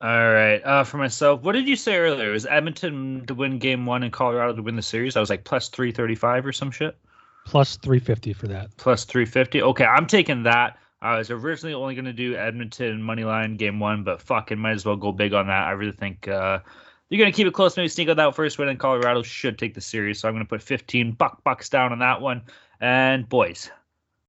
[0.00, 0.60] All right.
[0.64, 2.32] Uh, for myself, what did you say earlier?
[2.32, 5.16] Was Edmonton to win game one and Colorado to win the series?
[5.16, 6.96] I was like plus 335 or some shit.
[7.44, 8.76] Plus 350 for that.
[8.78, 9.62] Plus 350.
[9.62, 10.78] Okay, I'm taking that.
[11.00, 14.72] I was originally only going to do Edmonton money line game one, but fucking might
[14.72, 15.66] as well go big on that.
[15.66, 16.60] I really think uh,
[17.08, 19.58] you're going to keep it close, maybe sneak out that first win, and Colorado should
[19.58, 20.20] take the series.
[20.20, 22.42] So I'm going to put 15 buck bucks down on that one.
[22.82, 23.70] And boys,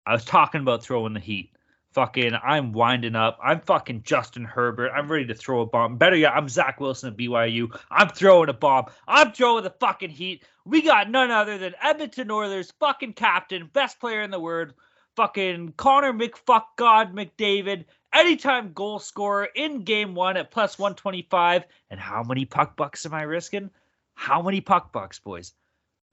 [0.06, 1.50] I was talking about throwing the heat.
[1.94, 3.40] Fucking, I'm winding up.
[3.44, 4.92] I'm fucking Justin Herbert.
[4.92, 5.98] I'm ready to throw a bomb.
[5.98, 7.76] Better yet, I'm Zach Wilson of BYU.
[7.90, 8.86] I'm throwing a bomb.
[9.08, 10.44] I'm throwing the fucking heat.
[10.66, 14.74] We got none other than Edmonton Oilers fucking captain, best player in the world,
[15.16, 21.64] fucking Connor McFuck God McDavid, anytime goal scorer in game one at plus 125.
[21.90, 23.72] And how many puck bucks am I risking?
[24.14, 25.54] How many puck bucks, boys?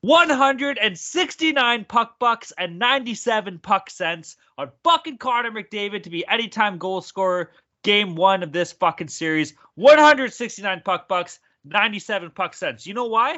[0.03, 7.01] 169 puck bucks and 97 puck cents on fucking Connor McDavid to be anytime goal
[7.01, 7.51] scorer
[7.83, 9.55] game one of this fucking series.
[9.75, 12.87] 169 puck bucks, 97 puck cents.
[12.87, 13.33] You know why?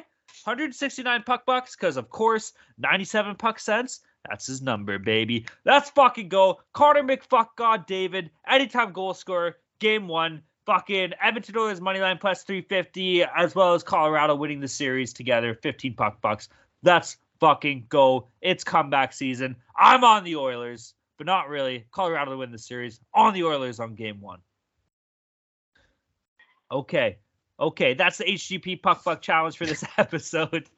[0.45, 1.77] 169 puck bucks?
[1.77, 5.47] Because, of course, 97 puck cents that's his number, baby.
[5.65, 6.61] Let's fucking go.
[6.73, 10.43] Carter McFuck God David, anytime goal scorer, game one.
[10.67, 15.55] Fucking Edmonton Oilers money line plus 350, as well as Colorado winning the series together,
[15.55, 16.49] 15 puck bucks.
[16.83, 18.29] Let's fucking go.
[18.41, 19.57] It's comeback season.
[19.77, 21.87] I'm on the Oilers, but not really.
[21.91, 23.01] Colorado to win the series.
[23.13, 24.39] On the Oilers on game one.
[26.71, 27.19] Okay.
[27.61, 30.69] Okay, that's the HGP Puck Buck Challenge for this episode.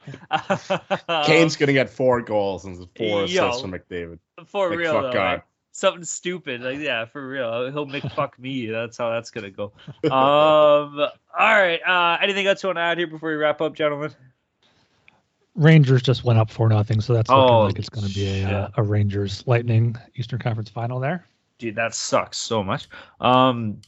[1.25, 4.19] Kane's gonna get four goals and four yo, assists from McDavid.
[4.47, 5.43] For like, real, though,
[5.75, 6.63] something stupid.
[6.63, 7.71] Like, yeah, for real.
[7.71, 8.67] He'll make fuck me.
[8.67, 9.73] That's how that's gonna go.
[10.05, 11.81] Um, all right.
[11.87, 14.13] Uh, anything else you want to add here before we wrap up, gentlemen?
[15.57, 18.43] Rangers just went up for nothing, so that's looking oh, like it's going to be
[18.43, 21.27] a, uh, a Rangers Lightning Eastern Conference final there.
[21.59, 22.89] Dude, that sucks so much.
[23.21, 23.81] Um,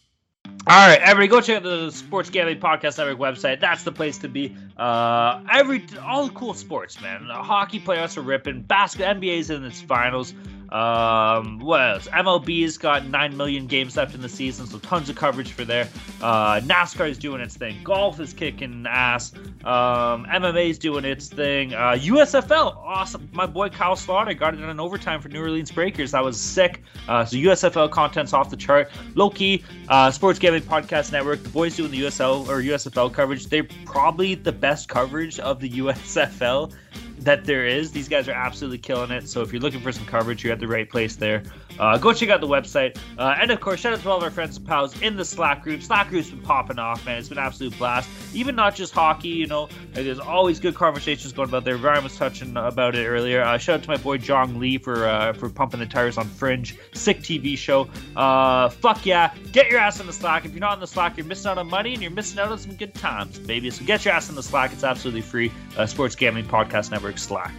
[0.69, 3.61] all right, everybody, go check out the Sports Gambling Podcast Network website.
[3.61, 4.57] That's the place to be.
[4.77, 7.29] Uh, every all the cool sports, man.
[7.29, 8.63] The hockey playoffs are ripping.
[8.63, 10.35] Basketball, NBA's in its finals.
[10.71, 12.09] Um, what else?
[12.09, 15.89] MLB's got 9 million games left in the season, so tons of coverage for there.
[16.21, 17.77] Uh, NASCAR is doing its thing.
[17.85, 19.33] Golf is kicking ass.
[19.65, 21.73] Um, MMA is doing its thing.
[21.73, 23.29] Uh, USFL, awesome.
[23.33, 26.11] My boy Kyle Sloter got it in overtime for New Orleans Breakers.
[26.11, 26.83] That was sick.
[27.09, 28.91] Uh, so USFL content's off the chart.
[29.15, 33.47] Low key, uh, Sports Gambling Podcast Network, the boys doing the USL or USFL coverage,
[33.47, 36.73] they're probably the best coverage of the USFL
[37.21, 37.93] that there is.
[37.93, 39.29] These guys are absolutely killing it.
[39.29, 41.43] So if you're looking for some coverage, you're at the right place there.
[41.79, 42.97] Uh, go check out the website.
[43.19, 45.25] Uh, and of course, shout out to all of our friends and pals in the
[45.25, 45.83] Slack group.
[45.83, 47.19] Slack group's been popping off, man.
[47.19, 48.09] It's been absolute blast.
[48.35, 51.77] Even not just hockey, you know, there's always good conversations going about there.
[51.77, 53.43] Ryan was touching about it earlier.
[53.43, 56.27] Uh, shout out to my boy John Lee for uh, for pumping the tires on
[56.27, 56.77] Fringe.
[56.95, 57.89] Sick TV show.
[58.15, 59.35] Uh, fuck yeah.
[59.53, 60.45] Get your ass in the Slack.
[60.45, 62.51] If you're not in the Slack, you're missing out on money and you're missing out
[62.51, 63.71] on some good times, baby.
[63.71, 64.73] So get your ass in the Slack.
[64.73, 65.53] It's absolutely free.
[65.77, 67.53] Uh, Sports Gambling Podcast Network Slack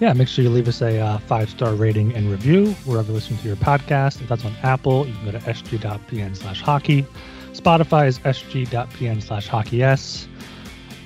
[0.00, 3.14] yeah, make sure you leave us a uh, five star rating and review wherever you
[3.14, 4.20] listen to your podcast.
[4.20, 7.06] If that's on Apple, you can go to sg.pn slash hockey.
[7.52, 10.28] Spotify is sg.pn slash hockeys.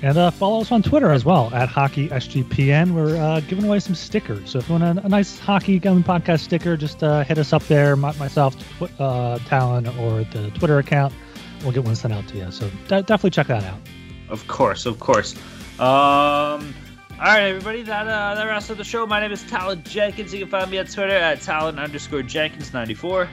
[0.03, 2.91] And uh, follow us on Twitter as well at hockey HockeySGPN.
[2.91, 4.49] We're uh, giving away some stickers.
[4.49, 7.53] So if you want a, a nice hockey gaming podcast sticker, just uh, hit us
[7.53, 8.55] up there, my, myself,
[8.99, 11.13] uh, Talon, or the Twitter account.
[11.61, 12.51] We'll get one sent out to you.
[12.51, 13.79] So de- definitely check that out.
[14.29, 15.35] Of course, of course.
[15.79, 16.73] Um,
[17.21, 19.05] all right, everybody, that uh, that rest of the show.
[19.05, 20.33] My name is Talon Jenkins.
[20.33, 23.29] You can find me on Twitter at Talon underscore Jenkins ninety four.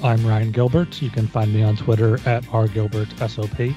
[0.00, 1.02] I'm Ryan Gilbert.
[1.02, 3.74] You can find me on Twitter at rgilbertsop.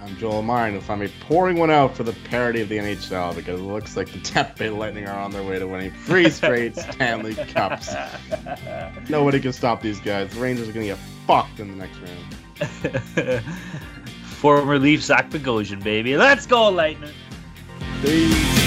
[0.00, 0.72] I'm Joel Meyer.
[0.72, 3.94] You'll find me pouring one out for the parody of the NHL because it looks
[3.94, 7.94] like the Tampa Bay Lightning are on their way to winning three straight Stanley Cups.
[9.10, 10.32] Nobody can stop these guys.
[10.32, 11.98] The Rangers are going to get fucked in the next
[13.28, 13.44] round.
[14.24, 16.16] Former Leaf Zach Bogosian, baby.
[16.16, 17.12] Let's go, Lightning.
[18.02, 18.61] Peace.